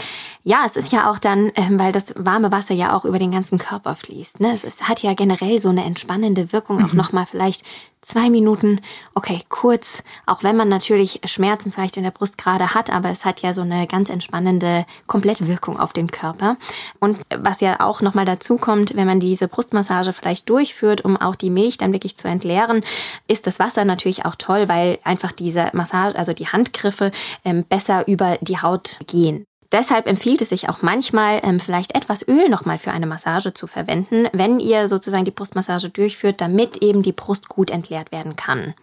ja 0.46 0.62
es 0.64 0.76
ist 0.76 0.92
ja 0.92 1.11
auch 1.11 1.18
dann, 1.18 1.50
ähm, 1.56 1.76
weil 1.78 1.90
das 1.90 2.14
warme 2.16 2.52
Wasser 2.52 2.72
ja 2.72 2.96
auch 2.96 3.04
über 3.04 3.18
den 3.18 3.32
ganzen 3.32 3.59
Körper 3.59 3.96
fließt. 3.96 4.38
Ne? 4.38 4.52
Es 4.54 4.62
ist, 4.62 4.88
hat 4.88 5.02
ja 5.02 5.12
generell 5.14 5.59
so 5.59 5.70
eine 5.70 5.85
entspannende 5.85 6.52
Wirkung, 6.52 6.78
mhm. 6.78 6.85
auch 6.85 6.92
nochmal 6.92 7.26
vielleicht 7.26 7.64
zwei 8.00 8.30
Minuten, 8.30 8.80
okay, 9.16 9.40
kurz, 9.48 10.04
auch 10.24 10.44
wenn 10.44 10.56
man 10.56 10.68
natürlich 10.68 11.20
Schmerzen 11.24 11.72
vielleicht 11.72 11.96
in 11.96 12.04
der 12.04 12.12
Brust 12.12 12.38
gerade 12.38 12.74
hat, 12.74 12.90
aber 12.90 13.11
es 13.11 13.24
hat 13.24 13.42
ja 13.42 13.52
so 13.52 13.62
eine 13.62 13.88
ganz 13.88 14.09
entspannende 14.09 14.87
Komplettwirkung 15.09 15.80
auf 15.80 15.92
den 15.92 16.12
Körper. 16.12 16.56
Und 17.00 17.18
was 17.37 17.61
ja 17.61 17.80
auch 17.80 18.00
nochmal 18.00 18.24
dazu 18.24 18.56
kommt, 18.56 18.94
wenn 18.94 19.09
man 19.09 19.18
diese 19.18 19.48
Brustmassage 19.48 20.12
vielleicht 20.12 20.48
durchführt, 20.48 21.04
um 21.04 21.16
auch 21.16 21.35
die 21.35 21.50
Milch 21.50 21.76
dann 21.76 21.92
wirklich 21.92 22.16
zu 22.16 22.28
entleeren, 22.28 22.85
ist 23.26 23.48
das 23.48 23.59
Wasser 23.59 23.85
natürlich 23.85 24.24
auch 24.24 24.37
toll, 24.37 24.68
weil 24.68 25.00
einfach 25.02 25.32
diese 25.32 25.70
Massage, 25.72 26.16
also 26.16 26.32
die 26.32 26.46
Handgriffe 26.46 27.11
ähm, 27.44 27.64
besser 27.64 28.06
über 28.06 28.38
die 28.40 28.59
Haut 28.59 29.00
gehen. 29.09 29.44
Deshalb 29.72 30.07
empfiehlt 30.07 30.42
es 30.42 30.50
sich 30.50 30.68
auch 30.68 30.83
manchmal, 30.83 31.40
ähm, 31.42 31.61
vielleicht 31.61 31.94
etwas 31.94 32.26
Öl 32.26 32.48
nochmal 32.48 32.79
für 32.79 32.92
eine 32.92 33.07
Massage 33.07 33.52
zu 33.52 33.66
verwenden, 33.66 34.29
wenn 34.33 34.61
ihr 34.61 34.88
sozusagen 34.88 35.24
die 35.24 35.31
Brustmassage 35.31 35.90
durchführt, 35.90 36.40
damit 36.40 36.83
eben 36.83 37.02
die 37.02 37.12
Brust 37.12 37.48
gut 37.48 37.70
entleert 37.70 38.12
werden 38.12 38.37
kann. 38.37 38.74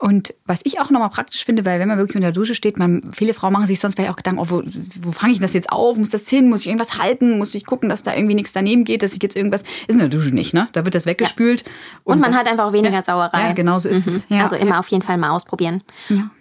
Und 0.00 0.34
was 0.46 0.60
ich 0.64 0.80
auch 0.80 0.88
nochmal 0.88 1.10
praktisch 1.10 1.44
finde, 1.44 1.66
weil 1.66 1.78
wenn 1.78 1.86
man 1.86 1.98
wirklich 1.98 2.16
unter 2.16 2.28
der 2.28 2.32
Dusche 2.32 2.54
steht, 2.54 2.78
man, 2.78 3.10
viele 3.12 3.34
Frauen 3.34 3.52
machen 3.52 3.66
sich 3.66 3.80
sonst 3.80 3.96
vielleicht 3.96 4.10
auch 4.10 4.16
Gedanken, 4.16 4.40
oh, 4.40 4.46
wo, 4.48 4.62
wo 5.02 5.12
fange 5.12 5.34
ich 5.34 5.40
das 5.40 5.52
jetzt 5.52 5.70
auf? 5.70 5.98
Muss 5.98 6.08
das 6.08 6.26
hin? 6.26 6.48
Muss 6.48 6.62
ich 6.62 6.68
irgendwas 6.68 6.96
halten? 6.96 7.36
Muss 7.36 7.54
ich 7.54 7.66
gucken, 7.66 7.90
dass 7.90 8.02
da 8.02 8.14
irgendwie 8.14 8.34
nichts 8.34 8.52
daneben 8.52 8.84
geht, 8.84 9.02
dass 9.02 9.12
ich 9.12 9.22
jetzt 9.22 9.36
irgendwas. 9.36 9.60
Ist 9.60 9.90
in 9.90 9.98
der 9.98 10.08
Dusche 10.08 10.34
nicht, 10.34 10.54
ne? 10.54 10.68
Da 10.72 10.86
wird 10.86 10.94
das 10.94 11.04
weggespült. 11.04 11.66
Ja. 11.66 11.72
Und, 12.04 12.14
und, 12.14 12.20
man 12.22 12.34
hat 12.34 12.50
einfach 12.50 12.68
auch 12.68 12.72
weniger 12.72 12.94
ja, 12.94 13.02
Sauerei. 13.02 13.48
Ja, 13.48 13.52
genau 13.52 13.78
so 13.78 13.90
ist 13.90 14.06
mhm. 14.06 14.12
es. 14.14 14.26
Ja, 14.30 14.44
also 14.44 14.56
immer 14.56 14.80
auf 14.80 14.88
jeden 14.88 15.02
Fall 15.02 15.18
mal 15.18 15.30
ausprobieren. 15.32 15.82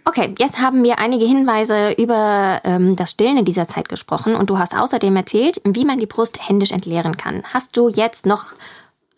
Okay, 0.05 0.33
jetzt 0.39 0.59
haben 0.59 0.81
wir 0.83 0.97
einige 0.99 1.25
Hinweise 1.25 1.91
über 1.97 2.61
ähm, 2.63 2.95
das 2.95 3.11
Stillen 3.11 3.39
in 3.39 3.45
dieser 3.45 3.67
Zeit 3.67 3.89
gesprochen 3.89 4.35
und 4.35 4.49
du 4.49 4.57
hast 4.57 4.73
außerdem 4.73 5.13
erzählt, 5.17 5.61
wie 5.65 5.83
man 5.83 5.99
die 5.99 6.05
Brust 6.05 6.47
händisch 6.47 6.71
entleeren 6.71 7.17
kann. 7.17 7.43
Hast 7.43 7.75
du 7.75 7.89
jetzt 7.89 8.25
noch 8.25 8.45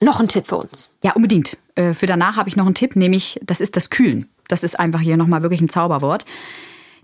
noch 0.02 0.20
einen 0.20 0.28
Tipp 0.30 0.48
für 0.48 0.58
uns? 0.58 0.90
Ja, 1.04 1.14
unbedingt. 1.14 1.58
Äh, 1.76 1.94
für 1.94 2.08
danach 2.08 2.36
habe 2.36 2.50
ich 2.50 2.56
noch 2.56 2.66
einen 2.66 2.76
Tipp, 2.76 2.96
nämlich 2.96 3.40
das 3.44 3.62
ist 3.62 3.78
das 3.78 3.90
Kühlen. 3.90 4.28
Das 4.52 4.64
ist 4.64 4.80
einfach 4.80 5.00
hier 5.00 5.18
nochmal 5.18 5.44
wirklich 5.44 5.62
ein 5.62 5.70
Zauberwort. 5.70 6.26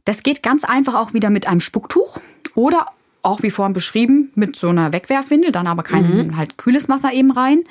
Das 0.05 0.23
geht 0.23 0.41
ganz 0.41 0.63
einfach 0.63 0.95
auch 0.95 1.13
wieder 1.13 1.29
mit 1.29 1.47
einem 1.47 1.60
Spucktuch 1.60 2.19
oder 2.55 2.88
auch 3.21 3.43
wie 3.43 3.51
vorhin 3.51 3.73
beschrieben 3.73 4.31
mit 4.36 4.55
so 4.55 4.69
einer 4.69 4.93
Wegwerfwindel, 4.93 5.51
dann 5.51 5.67
aber 5.67 5.83
kein 5.83 6.27
mhm. 6.27 6.38
halt 6.38 6.57
kühles 6.57 6.88
Wasser 6.88 7.12
eben 7.12 7.31
rein. 7.31 7.63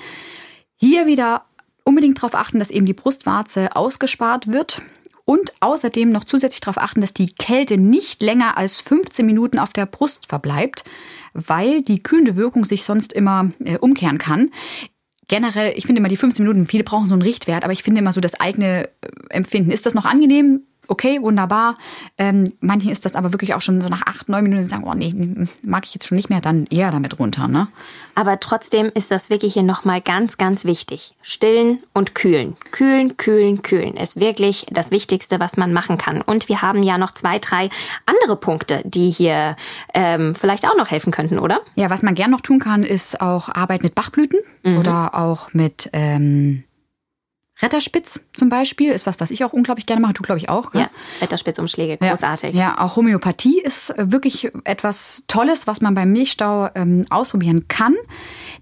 Hier 0.77 1.07
wieder 1.07 1.47
unbedingt 1.83 2.19
darauf 2.19 2.35
achten, 2.35 2.59
dass 2.59 2.71
eben 2.71 2.85
die 2.85 2.93
Brustwarze 2.93 3.75
ausgespart 3.75 4.53
wird 4.53 4.83
und 5.25 5.53
außerdem 5.61 6.11
noch 6.11 6.25
zusätzlich 6.25 6.61
darauf 6.61 6.79
achten, 6.79 7.01
dass 7.01 7.15
die 7.15 7.33
Kälte 7.33 7.79
nicht 7.79 8.23
länger 8.23 8.57
als 8.57 8.81
15 8.81 9.25
Minuten 9.25 9.59
auf 9.59 9.73
der 9.73 9.87
Brust 9.87 10.27
verbleibt, 10.29 10.85
weil 11.33 11.83
die 11.83 12.03
kühlende 12.03 12.37
Wirkung 12.37 12.65
sich 12.65 12.85
sonst 12.85 13.13
immer 13.13 13.51
äh, 13.65 13.79
umkehren 13.79 14.19
kann 14.19 14.51
generell, 15.29 15.73
ich 15.77 15.87
finde 15.87 16.01
immer 16.01 16.09
die 16.09 16.17
15 16.17 16.45
Minuten, 16.45 16.67
viele 16.67 16.85
brauchen 16.85 17.07
so 17.07 17.15
einen 17.15 17.23
Richtwert, 17.23 17.65
aber 17.65 17.73
ich 17.73 17.83
finde 17.83 18.01
immer 18.01 18.13
so 18.13 18.21
das 18.21 18.39
eigene 18.39 18.85
äh, 18.85 19.09
Empfinden. 19.31 19.71
Ist 19.71 19.87
das 19.87 19.95
noch 19.95 20.05
angenehm? 20.05 20.63
Okay, 20.89 21.21
wunderbar. 21.21 21.77
Ähm, 22.19 22.53
manchen 22.61 22.91
ist 22.91 23.05
das 23.05 23.15
aber 23.15 23.33
wirklich 23.33 23.55
auch 23.55 23.61
schon 23.61 23.81
so 23.81 23.89
nach 23.89 24.03
acht, 24.07 24.29
neun 24.29 24.45
Minuten 24.45 24.67
sagen, 24.67 24.85
oh 24.85 24.95
nee, 24.95 25.15
mag 25.63 25.85
ich 25.85 25.95
jetzt 25.95 26.07
schon 26.07 26.17
nicht 26.17 26.31
mehr, 26.31 26.41
dann 26.41 26.67
eher 26.67 26.91
damit 26.91 27.19
runter. 27.19 27.49
Ne? 27.49 27.69
Aber 28.15 28.41
trotzdem 28.41 28.91
ist 28.95 29.11
das 29.11 29.31
wirklich 29.31 29.55
hier 29.55 29.63
nochmal 29.63 30.01
ganz, 30.01 30.37
ganz 30.39 30.65
wichtig. 30.65 31.15
Stillen 31.23 31.83
und 31.93 32.15
kühlen. 32.15 32.57
Kühlen, 32.71 33.17
kühlen, 33.17 33.63
kühlen 33.63 33.97
ist 33.97 34.19
wirklich 34.19 34.67
das 34.71 34.91
Wichtigste, 34.91 35.41
was 35.41 35.57
man 35.57 35.73
machen 35.73 35.99
kann. 35.99 36.23
Und 36.23 36.49
wir 36.49 36.63
haben 36.63 36.83
ja 36.83 36.99
noch 36.99 37.13
zwei, 37.13 37.39
drei 37.39 37.69
andere 38.07 38.37
Punkte, 38.37 38.83
die 38.85 39.11
hier 39.11 39.57
ähm, 39.95 40.35
vielleicht 40.35 40.67
auch 40.67 40.77
noch 40.77 40.91
helfen 40.91 41.13
könnten, 41.13 41.39
oder? 41.39 41.61
Ja, 41.75 41.91
was 41.91 42.03
man 42.03 42.15
gern 42.15 42.31
noch 42.31 42.41
tun 42.41 42.59
kann, 42.59 42.83
ist 42.83 43.21
auch 43.21 43.49
Arbeit 43.49 43.83
mit 43.83 43.95
Bachblüten 43.95 44.41
mhm. 44.63 44.79
oder 44.79 45.15
auch 45.15 45.53
mit 45.53 45.91
ähm, 45.93 46.65
Retterspitz 47.63 48.21
zum 48.35 48.51
Beispiel 48.51 48.93
ist 48.93 49.07
was, 49.07 49.19
was 49.19 49.31
ich 49.31 49.43
auch 49.43 49.55
unglaublich 49.55 49.87
gerne 49.87 50.03
mache. 50.03 50.13
Du, 50.13 50.23
glaube 50.23 50.39
ich, 50.39 50.51
auch. 50.51 50.75
Ja, 50.75 50.91
Retterspitzumschläge, 51.23 51.97
großartig. 51.97 52.55
Ja, 52.55 52.61
ja, 52.61 52.79
auch 52.79 52.97
Homöopathie 52.97 53.61
ist 53.61 53.95
wirklich 53.97 54.51
etwas 54.65 55.25
Tolles, 55.27 55.67
was 55.67 55.81
man 55.81 55.95
beim 55.95 56.13
Milchstau 56.13 56.69
ähm, 56.75 57.07
ausprobieren 57.09 57.67
kann. 57.69 57.95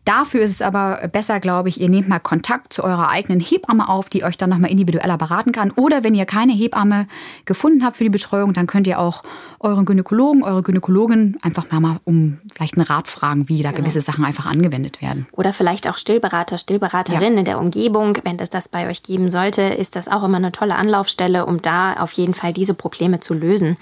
Dafür 0.04 0.42
ist 0.42 0.50
es 0.50 0.62
aber 0.62 1.08
besser, 1.08 1.40
glaube 1.40 1.70
ich, 1.70 1.80
ihr 1.80 1.88
nehmt 1.88 2.08
mal 2.08 2.20
Kontakt 2.20 2.72
zu 2.72 2.84
eurer 2.84 3.08
eigenen 3.08 3.40
Hebamme 3.40 3.88
auf, 3.88 4.08
die 4.10 4.22
euch 4.22 4.36
dann 4.36 4.50
nochmal 4.50 4.70
individueller 4.70 5.18
beraten 5.18 5.50
kann. 5.50 5.72
Oder 5.72 6.04
wenn 6.04 6.14
ihr 6.14 6.26
keine 6.26 6.52
Hebamme 6.52 7.08
gefunden 7.46 7.84
habt 7.84 7.96
für 7.96 8.04
die 8.04 8.10
Betreuung, 8.10 8.52
dann 8.52 8.68
könnt 8.68 8.86
ihr 8.86 9.00
auch 9.00 9.22
euren 9.58 9.86
Gynäkologen, 9.86 10.44
eure 10.44 10.62
Gynäkologin 10.62 11.38
einfach 11.42 11.68
mal 11.72 11.98
um 12.04 12.38
vielleicht 12.54 12.76
einen 12.76 12.86
Rat 12.86 13.08
fragen, 13.08 13.48
wie 13.48 13.62
da 13.62 13.70
genau. 13.70 13.82
gewisse 13.82 14.02
Sachen 14.02 14.24
einfach 14.24 14.46
angewendet 14.46 15.02
werden. 15.02 15.26
Oder 15.32 15.52
vielleicht 15.52 15.88
auch 15.88 15.96
Stillberater, 15.96 16.58
Stillberaterin 16.58 17.32
ja. 17.32 17.38
in 17.40 17.44
der 17.44 17.58
Umgebung. 17.58 18.18
Wenn 18.22 18.38
es 18.38 18.50
das 18.50 18.68
bei 18.68 18.83
euch 18.88 19.02
geben 19.02 19.30
sollte, 19.30 19.62
ist 19.62 19.96
das 19.96 20.08
auch 20.08 20.24
immer 20.24 20.36
eine 20.36 20.52
tolle 20.52 20.76
Anlaufstelle, 20.76 21.46
um 21.46 21.62
da 21.62 21.94
auf 21.94 22.12
jeden 22.12 22.34
Fall 22.34 22.52
diese 22.52 22.74
Probleme 22.74 23.20
zu 23.20 23.34
lösen. 23.34 23.76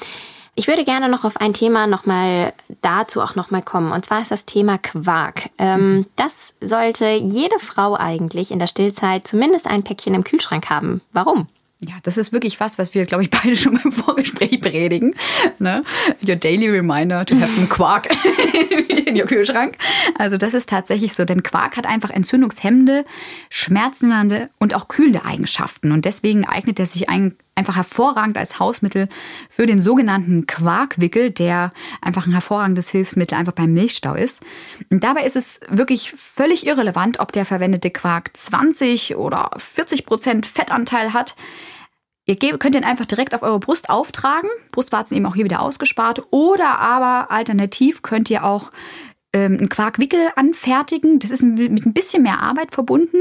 Ich 0.54 0.68
würde 0.68 0.84
gerne 0.84 1.08
noch 1.08 1.24
auf 1.24 1.38
ein 1.38 1.54
Thema 1.54 1.86
nochmal 1.86 2.52
dazu 2.82 3.22
auch 3.22 3.34
nochmal 3.36 3.62
kommen. 3.62 3.90
Und 3.90 4.04
zwar 4.04 4.20
ist 4.20 4.30
das 4.30 4.44
Thema 4.44 4.76
Quark. 4.76 5.48
Ähm, 5.58 6.06
das 6.16 6.54
sollte 6.60 7.08
jede 7.08 7.58
Frau 7.58 7.94
eigentlich 7.94 8.50
in 8.50 8.58
der 8.58 8.66
Stillzeit 8.66 9.26
zumindest 9.26 9.66
ein 9.66 9.82
Päckchen 9.82 10.14
im 10.14 10.24
Kühlschrank 10.24 10.68
haben. 10.68 11.00
Warum? 11.12 11.48
Ja, 11.84 11.94
das 12.04 12.16
ist 12.16 12.32
wirklich 12.32 12.60
was, 12.60 12.78
was 12.78 12.94
wir, 12.94 13.06
glaube 13.06 13.24
ich, 13.24 13.30
beide 13.42 13.56
schon 13.56 13.78
beim 13.82 13.92
Vorgespräch 13.92 14.60
predigen. 14.60 15.14
Ne? 15.58 15.82
Your 16.26 16.36
daily 16.36 16.68
reminder 16.68 17.26
to 17.26 17.34
have 17.36 17.52
some 17.52 17.66
Quark 17.66 18.08
in 19.06 19.16
your 19.18 19.26
Kühlschrank. 19.26 19.76
Also 20.16 20.36
das 20.36 20.54
ist 20.54 20.68
tatsächlich 20.68 21.14
so, 21.14 21.24
denn 21.24 21.42
Quark 21.42 21.76
hat 21.76 21.86
einfach 21.86 22.10
entzündungshemmende, 22.10 23.04
schmerzende 23.50 24.48
und 24.58 24.74
auch 24.74 24.88
kühlende 24.88 25.24
Eigenschaften. 25.24 25.92
Und 25.92 26.04
deswegen 26.04 26.46
eignet 26.46 26.78
er 26.78 26.86
sich 26.86 27.08
ein, 27.08 27.36
einfach 27.54 27.76
hervorragend 27.76 28.36
als 28.36 28.58
Hausmittel 28.58 29.08
für 29.50 29.66
den 29.66 29.80
sogenannten 29.80 30.46
Quarkwickel, 30.46 31.30
der 31.30 31.72
einfach 32.00 32.26
ein 32.26 32.32
hervorragendes 32.32 32.88
Hilfsmittel 32.90 33.36
einfach 33.36 33.52
beim 33.52 33.74
Milchstau 33.74 34.14
ist. 34.14 34.42
Und 34.90 35.04
dabei 35.04 35.24
ist 35.24 35.36
es 35.36 35.60
wirklich 35.68 36.12
völlig 36.12 36.66
irrelevant, 36.66 37.20
ob 37.20 37.32
der 37.32 37.44
verwendete 37.44 37.90
Quark 37.90 38.36
20 38.36 39.16
oder 39.16 39.50
40 39.56 40.06
Prozent 40.06 40.46
Fettanteil 40.46 41.12
hat. 41.12 41.34
Ihr 42.24 42.36
könnt 42.36 42.74
den 42.74 42.84
einfach 42.84 43.06
direkt 43.06 43.34
auf 43.34 43.42
eure 43.42 43.58
Brust 43.58 43.90
auftragen. 43.90 44.48
Brustwarzen 44.70 45.16
eben 45.16 45.26
auch 45.26 45.34
hier 45.34 45.44
wieder 45.44 45.60
ausgespart. 45.60 46.22
Oder 46.30 46.78
aber 46.78 47.30
alternativ 47.30 48.02
könnt 48.02 48.30
ihr 48.30 48.44
auch 48.44 48.70
ähm, 49.32 49.58
einen 49.58 49.68
Quarkwickel 49.68 50.30
anfertigen. 50.36 51.18
Das 51.18 51.32
ist 51.32 51.42
mit 51.42 51.84
ein 51.84 51.92
bisschen 51.92 52.22
mehr 52.22 52.40
Arbeit 52.40 52.72
verbunden. 52.72 53.18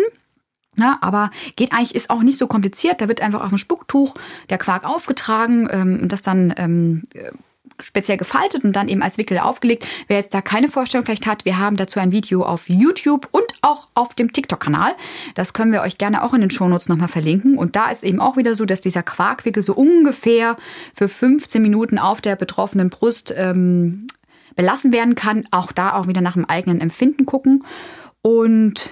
Ja, 0.78 0.98
aber 1.02 1.32
geht 1.58 1.74
eigentlich, 1.74 1.96
ist 1.96 2.10
auch 2.10 2.24
nicht 2.24 2.38
so 2.38 2.48
kompliziert. 2.48 3.02
Da 3.02 3.08
wird 3.08 3.22
einfach 3.22 3.42
auf 3.42 3.50
dem 3.50 3.58
Spucktuch 3.58 4.16
der 4.50 4.58
Quark 4.58 4.86
aufgetragen 4.86 5.68
ähm, 5.70 6.00
und 6.04 6.12
das 6.14 6.22
dann 6.22 6.54
ähm, 6.58 7.04
speziell 7.80 8.18
gefaltet 8.18 8.64
und 8.64 8.76
dann 8.76 8.88
eben 8.88 9.02
als 9.02 9.18
Wickel 9.18 9.38
aufgelegt. 9.40 9.86
Wer 10.08 10.18
jetzt 10.18 10.34
da 10.34 10.42
keine 10.42 10.70
Vorstellung 10.70 11.06
vielleicht 11.06 11.28
hat, 11.28 11.46
wir 11.46 11.58
haben 11.58 11.78
dazu 11.78 12.00
ein 12.00 12.12
Video 12.12 12.44
auf 12.44 12.70
YouTube 12.70 13.28
und 13.32 13.46
auch 13.62 13.90
auf 13.94 14.14
dem 14.14 14.32
TikTok-Kanal. 14.32 14.94
Das 15.36 15.54
können 15.54 15.72
wir 15.72 15.82
euch 15.82 15.98
gerne 15.98 16.24
auch 16.24 16.34
in 16.34 16.42
den 16.42 16.52
Shownotes 16.52 16.90
nochmal 16.90 17.08
verlinken. 17.08 17.58
Und 17.58 17.76
da 17.76 17.90
ist 17.90 18.04
eben 18.04 18.22
auch 18.22 18.38
wieder 18.38 18.56
so, 18.56 18.66
dass 18.66 18.82
dieser 18.82 19.04
Quarkwickel 19.04 19.64
so 19.64 19.74
ungefähr 19.74 20.58
für 20.94 21.08
15 21.08 21.62
Minuten 21.62 21.98
auf 21.98 22.22
der 22.22 22.36
betroffenen 22.36 22.90
Brust 22.90 23.34
ähm, 23.36 24.08
belassen 24.56 24.92
werden 24.92 25.16
kann. 25.16 25.46
Auch 25.52 25.72
da 25.72 25.94
auch 25.94 26.08
wieder 26.08 26.22
nach 26.22 26.34
dem 26.34 26.46
eigenen 26.46 26.80
Empfinden 26.80 27.26
gucken. 27.26 27.64
Und 28.22 28.92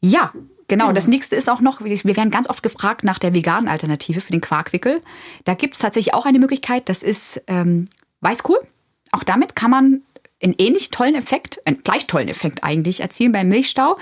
ja, 0.00 0.32
Genau, 0.68 0.92
das 0.92 1.06
nächste 1.06 1.36
ist 1.36 1.50
auch 1.50 1.60
noch, 1.60 1.82
wir 1.82 2.16
werden 2.16 2.30
ganz 2.30 2.48
oft 2.48 2.62
gefragt 2.62 3.04
nach 3.04 3.18
der 3.18 3.34
veganen 3.34 3.68
Alternative 3.68 4.20
für 4.20 4.32
den 4.32 4.40
Quarkwickel. 4.40 5.02
Da 5.44 5.54
gibt 5.54 5.74
es 5.74 5.80
tatsächlich 5.80 6.14
auch 6.14 6.24
eine 6.24 6.38
Möglichkeit, 6.38 6.88
das 6.88 7.02
ist 7.02 7.42
ähm, 7.46 7.88
Weißkohl. 8.20 8.58
Auch 9.10 9.24
damit 9.24 9.54
kann 9.54 9.70
man 9.70 10.02
einen 10.42 10.54
ähnlich 10.58 10.90
tollen 10.90 11.14
Effekt, 11.14 11.60
einen 11.66 11.82
gleich 11.82 12.06
tollen 12.06 12.28
Effekt 12.28 12.64
eigentlich 12.64 13.00
erzielen 13.00 13.32
beim 13.32 13.48
Milchstau 13.48 13.98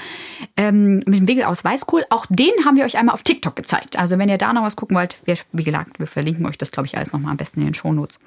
ähm, 0.57 0.97
mit 1.07 1.19
dem 1.19 1.29
Wickel 1.29 1.45
aus 1.45 1.65
Weißkohl. 1.65 2.05
Auch 2.09 2.27
den 2.29 2.53
haben 2.65 2.77
wir 2.77 2.85
euch 2.85 2.97
einmal 2.97 3.15
auf 3.15 3.23
TikTok 3.23 3.57
gezeigt. 3.57 3.99
Also 3.99 4.19
wenn 4.19 4.29
ihr 4.29 4.39
da 4.39 4.53
noch 4.53 4.63
was 4.63 4.77
gucken 4.77 4.97
wollt, 4.97 5.19
wir, 5.25 5.37
wie 5.53 5.65
gesagt, 5.65 5.99
wir 5.99 6.07
verlinken 6.07 6.47
euch 6.47 6.57
das, 6.57 6.73
glaube 6.73 6.87
ich, 6.87 6.97
alles 6.97 7.13
nochmal 7.13 7.33
am 7.33 7.37
besten 7.37 7.61
in 7.61 7.67
den 7.67 7.75
Shownotes. 7.75 8.19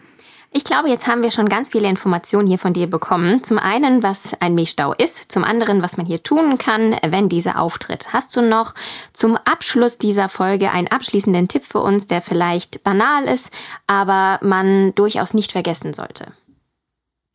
Ich 0.55 0.63
glaube, 0.63 0.87
jetzt 0.87 1.07
haben 1.07 1.23
wir 1.23 1.31
schon 1.31 1.49
ganz 1.49 1.71
viele 1.71 1.89
Informationen 1.89 2.47
hier 2.47 2.59
von 2.59 2.73
dir 2.73 2.85
bekommen. 2.85 3.43
Zum 3.43 3.57
einen, 3.57 4.03
was 4.03 4.39
ein 4.39 4.53
Milchstau 4.53 4.93
ist, 4.93 5.31
zum 5.31 5.43
anderen, 5.43 5.81
was 5.81 5.97
man 5.97 6.05
hier 6.05 6.21
tun 6.21 6.59
kann, 6.59 6.95
wenn 7.03 7.27
dieser 7.27 7.59
auftritt. 7.59 8.13
Hast 8.13 8.35
du 8.35 8.41
noch 8.41 8.75
zum 9.13 9.35
Abschluss 9.35 9.97
dieser 9.97 10.29
Folge 10.29 10.69
einen 10.69 10.89
abschließenden 10.89 11.47
Tipp 11.47 11.63
für 11.65 11.79
uns, 11.79 12.05
der 12.05 12.21
vielleicht 12.21 12.83
banal 12.83 13.23
ist, 13.23 13.49
aber 13.87 14.39
man 14.45 14.93
durchaus 14.93 15.33
nicht 15.33 15.53
vergessen 15.53 15.95
sollte? 15.95 16.27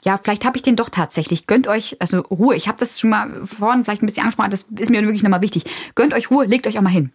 Ja, 0.04 0.16
vielleicht 0.16 0.44
habe 0.44 0.56
ich 0.56 0.62
den 0.62 0.76
doch 0.76 0.88
tatsächlich. 0.88 1.48
Gönnt 1.48 1.66
euch, 1.66 1.96
also 1.98 2.20
Ruhe. 2.20 2.54
Ich 2.54 2.68
habe 2.68 2.78
das 2.78 3.00
schon 3.00 3.10
mal 3.10 3.44
vorhin 3.44 3.82
vielleicht 3.82 4.00
ein 4.00 4.06
bisschen 4.06 4.22
angesprochen, 4.22 4.52
das 4.52 4.66
ist 4.78 4.90
mir 4.90 5.02
wirklich 5.02 5.24
nochmal 5.24 5.42
wichtig. 5.42 5.64
Gönnt 5.96 6.14
euch 6.14 6.30
Ruhe, 6.30 6.44
legt 6.44 6.68
euch 6.68 6.78
auch 6.78 6.82
mal 6.82 6.90
hin. 6.90 7.12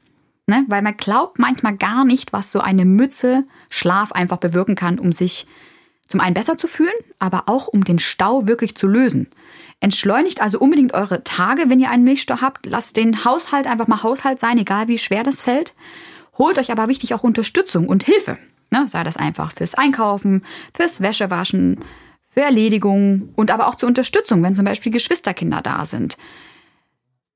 Ne? 0.47 0.65
Weil 0.67 0.81
man 0.81 0.97
glaubt 0.97 1.39
manchmal 1.39 1.77
gar 1.77 2.03
nicht, 2.03 2.33
was 2.33 2.51
so 2.51 2.59
eine 2.59 2.83
Mütze 2.83 3.45
Schlaf 3.69 4.11
einfach 4.11 4.37
bewirken 4.37 4.75
kann, 4.75 4.99
um 4.99 5.13
sich 5.13 5.47
zum 6.07 6.19
einen 6.19 6.33
besser 6.33 6.57
zu 6.57 6.67
fühlen, 6.67 6.93
aber 7.19 7.43
auch 7.47 7.67
um 7.67 7.83
den 7.83 7.99
Stau 7.99 8.47
wirklich 8.47 8.75
zu 8.75 8.87
lösen. 8.87 9.27
Entschleunigt 9.79 10.41
also 10.41 10.59
unbedingt 10.59 10.93
eure 10.93 11.23
Tage, 11.23 11.63
wenn 11.67 11.79
ihr 11.79 11.89
einen 11.89 12.03
Milchstau 12.03 12.41
habt. 12.41 12.65
Lasst 12.65 12.97
den 12.97 13.25
Haushalt 13.25 13.67
einfach 13.67 13.87
mal 13.87 14.03
Haushalt 14.03 14.39
sein, 14.39 14.57
egal 14.57 14.87
wie 14.87 14.97
schwer 14.97 15.23
das 15.23 15.41
fällt. 15.41 15.73
Holt 16.37 16.57
euch 16.57 16.71
aber 16.71 16.87
wichtig 16.87 17.13
auch 17.13 17.23
Unterstützung 17.23 17.87
und 17.87 18.03
Hilfe. 18.03 18.37
Ne, 18.71 18.87
sei 18.87 19.03
das 19.03 19.17
einfach 19.17 19.51
fürs 19.53 19.75
Einkaufen, 19.75 20.43
fürs 20.73 21.01
Wäschewaschen, 21.01 21.79
für 22.27 22.41
Erledigungen 22.41 23.31
und 23.35 23.51
aber 23.51 23.67
auch 23.67 23.75
zur 23.75 23.87
Unterstützung, 23.87 24.41
wenn 24.41 24.55
zum 24.55 24.65
Beispiel 24.65 24.91
Geschwisterkinder 24.91 25.61
da 25.61 25.85
sind. 25.85 26.17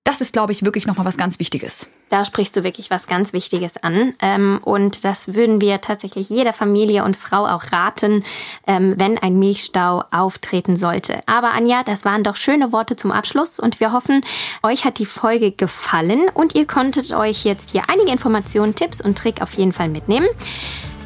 Das 0.07 0.21
ist, 0.21 0.31
glaube 0.31 0.53
ich, 0.53 0.63
wirklich 0.63 0.87
nochmal 0.87 1.05
was 1.05 1.17
ganz 1.17 1.37
Wichtiges. 1.37 1.89
Da 2.07 2.23
sprichst 2.23 2.55
du 2.55 2.63
wirklich 2.63 2.89
was 2.89 3.07
ganz 3.07 3.33
Wichtiges 3.33 3.75
an. 3.75 4.13
Ähm, 4.21 4.61
und 4.63 5.03
das 5.03 5.33
würden 5.33 5.59
wir 5.59 5.81
tatsächlich 5.81 6.29
jeder 6.29 6.53
Familie 6.53 7.03
und 7.03 7.17
Frau 7.17 7.45
auch 7.45 7.73
raten, 7.73 8.23
ähm, 8.65 8.93
wenn 8.95 9.17
ein 9.17 9.37
Milchstau 9.37 10.05
auftreten 10.09 10.77
sollte. 10.77 11.19
Aber 11.25 11.51
Anja, 11.51 11.83
das 11.83 12.05
waren 12.05 12.23
doch 12.23 12.37
schöne 12.37 12.71
Worte 12.71 12.95
zum 12.95 13.11
Abschluss 13.11 13.59
und 13.59 13.81
wir 13.81 13.91
hoffen, 13.91 14.23
euch 14.63 14.85
hat 14.85 14.97
die 14.99 15.05
Folge 15.05 15.51
gefallen 15.51 16.29
und 16.33 16.55
ihr 16.55 16.67
konntet 16.67 17.11
euch 17.11 17.43
jetzt 17.43 17.71
hier 17.71 17.89
einige 17.89 18.09
Informationen, 18.09 18.75
Tipps 18.75 19.01
und 19.01 19.17
Trick 19.17 19.41
auf 19.41 19.55
jeden 19.55 19.73
Fall 19.73 19.89
mitnehmen. 19.89 20.27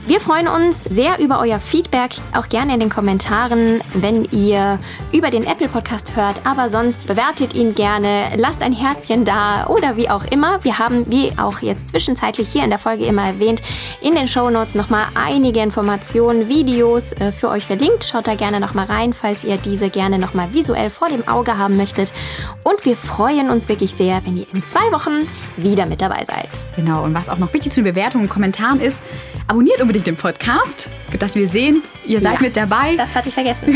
Wir 0.07 0.19
freuen 0.19 0.47
uns 0.47 0.83
sehr 0.83 1.19
über 1.19 1.39
euer 1.39 1.59
Feedback, 1.59 2.15
auch 2.33 2.49
gerne 2.49 2.73
in 2.73 2.79
den 2.79 2.89
Kommentaren, 2.89 3.83
wenn 3.93 4.25
ihr 4.31 4.79
über 5.13 5.29
den 5.29 5.45
Apple 5.45 5.67
Podcast 5.67 6.15
hört, 6.15 6.43
aber 6.43 6.71
sonst 6.71 7.07
bewertet 7.07 7.53
ihn 7.53 7.75
gerne, 7.75 8.31
lasst 8.35 8.63
ein 8.63 8.73
Herzchen 8.73 9.25
da 9.25 9.67
oder 9.67 9.97
wie 9.97 10.09
auch 10.09 10.25
immer. 10.25 10.63
Wir 10.63 10.79
haben, 10.79 11.05
wie 11.11 11.31
auch 11.37 11.59
jetzt 11.59 11.89
zwischenzeitlich 11.89 12.49
hier 12.49 12.63
in 12.63 12.71
der 12.71 12.79
Folge 12.79 13.05
immer 13.05 13.27
erwähnt, 13.27 13.61
in 14.01 14.15
den 14.15 14.27
Show 14.27 14.49
Notes 14.49 14.73
nochmal 14.73 15.05
einige 15.13 15.61
Informationen, 15.61 16.49
Videos 16.49 17.13
äh, 17.13 17.31
für 17.31 17.49
euch 17.49 17.67
verlinkt. 17.67 18.03
Schaut 18.03 18.25
da 18.25 18.33
gerne 18.33 18.59
nochmal 18.59 18.87
rein, 18.87 19.13
falls 19.13 19.43
ihr 19.43 19.57
diese 19.57 19.91
gerne 19.91 20.17
nochmal 20.17 20.51
visuell 20.51 20.89
vor 20.89 21.09
dem 21.09 21.27
Auge 21.27 21.59
haben 21.59 21.77
möchtet. 21.77 22.11
Und 22.63 22.83
wir 22.85 22.97
freuen 22.97 23.51
uns 23.51 23.69
wirklich 23.69 23.91
sehr, 23.91 24.25
wenn 24.25 24.35
ihr 24.35 24.47
in 24.51 24.63
zwei 24.63 24.91
Wochen 24.91 25.27
wieder 25.57 25.85
mit 25.85 26.01
dabei 26.01 26.25
seid. 26.25 26.49
Genau, 26.75 27.03
und 27.03 27.13
was 27.13 27.29
auch 27.29 27.37
noch 27.37 27.53
wichtig 27.53 27.71
zu 27.71 27.83
den 27.83 27.93
Bewertungen 27.93 28.23
und 28.25 28.29
Kommentaren 28.29 28.81
ist, 28.81 28.99
abonniert 29.47 29.79
unbedingt 29.79 29.90
unbedingt 29.91 30.07
den 30.07 30.15
Podcast, 30.15 30.89
dass 31.19 31.35
wir 31.35 31.49
sehen, 31.49 31.83
ihr 32.05 32.21
seid 32.21 32.35
ja, 32.35 32.41
mit 32.41 32.55
dabei. 32.55 32.95
Das 32.95 33.13
hatte 33.13 33.27
ich 33.27 33.33
vergessen. 33.33 33.75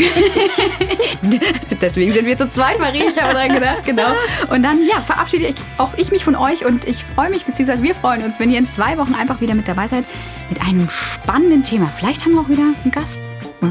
Deswegen 1.80 2.14
sind 2.14 2.24
wir 2.24 2.38
zu 2.38 2.48
zweit, 2.48 2.80
Marie. 2.80 3.02
Ich 3.10 3.22
habe 3.22 3.34
dran 3.34 3.52
gedacht, 3.52 3.84
genau. 3.84 4.12
Und 4.48 4.62
dann, 4.62 4.78
ja, 4.86 5.02
verabschiede 5.02 5.48
ich 5.48 5.56
auch 5.76 5.92
ich 5.98 6.10
mich 6.10 6.24
von 6.24 6.34
euch 6.34 6.64
und 6.64 6.88
ich 6.88 7.04
freue 7.04 7.28
mich, 7.28 7.44
beziehungsweise 7.44 7.82
wir 7.82 7.94
freuen 7.94 8.22
uns, 8.22 8.40
wenn 8.40 8.50
ihr 8.50 8.58
in 8.58 8.66
zwei 8.66 8.96
Wochen 8.96 9.14
einfach 9.14 9.42
wieder 9.42 9.54
mit 9.54 9.68
dabei 9.68 9.88
seid 9.88 10.06
mit 10.48 10.62
einem 10.62 10.88
spannenden 10.88 11.64
Thema. 11.64 11.92
Vielleicht 11.94 12.24
haben 12.24 12.32
wir 12.32 12.40
auch 12.40 12.48
wieder 12.48 12.62
einen 12.62 12.92
Gast. 12.92 13.20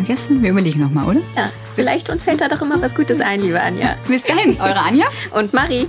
Gäste? 0.05 0.39
Wir 0.41 0.51
überlegen 0.51 0.81
nochmal, 0.81 1.05
oder? 1.05 1.21
Ja, 1.35 1.49
vielleicht 1.75 2.09
uns 2.09 2.25
fällt 2.25 2.41
da 2.41 2.47
doch 2.47 2.61
immer 2.61 2.79
was 2.81 2.93
Gutes 2.93 3.21
ein, 3.21 3.39
liebe 3.39 3.59
Anja. 3.61 3.95
Bis 4.07 4.23
dahin, 4.23 4.59
eure 4.59 4.79
Anja 4.79 5.05
und 5.31 5.53
Marie. 5.53 5.87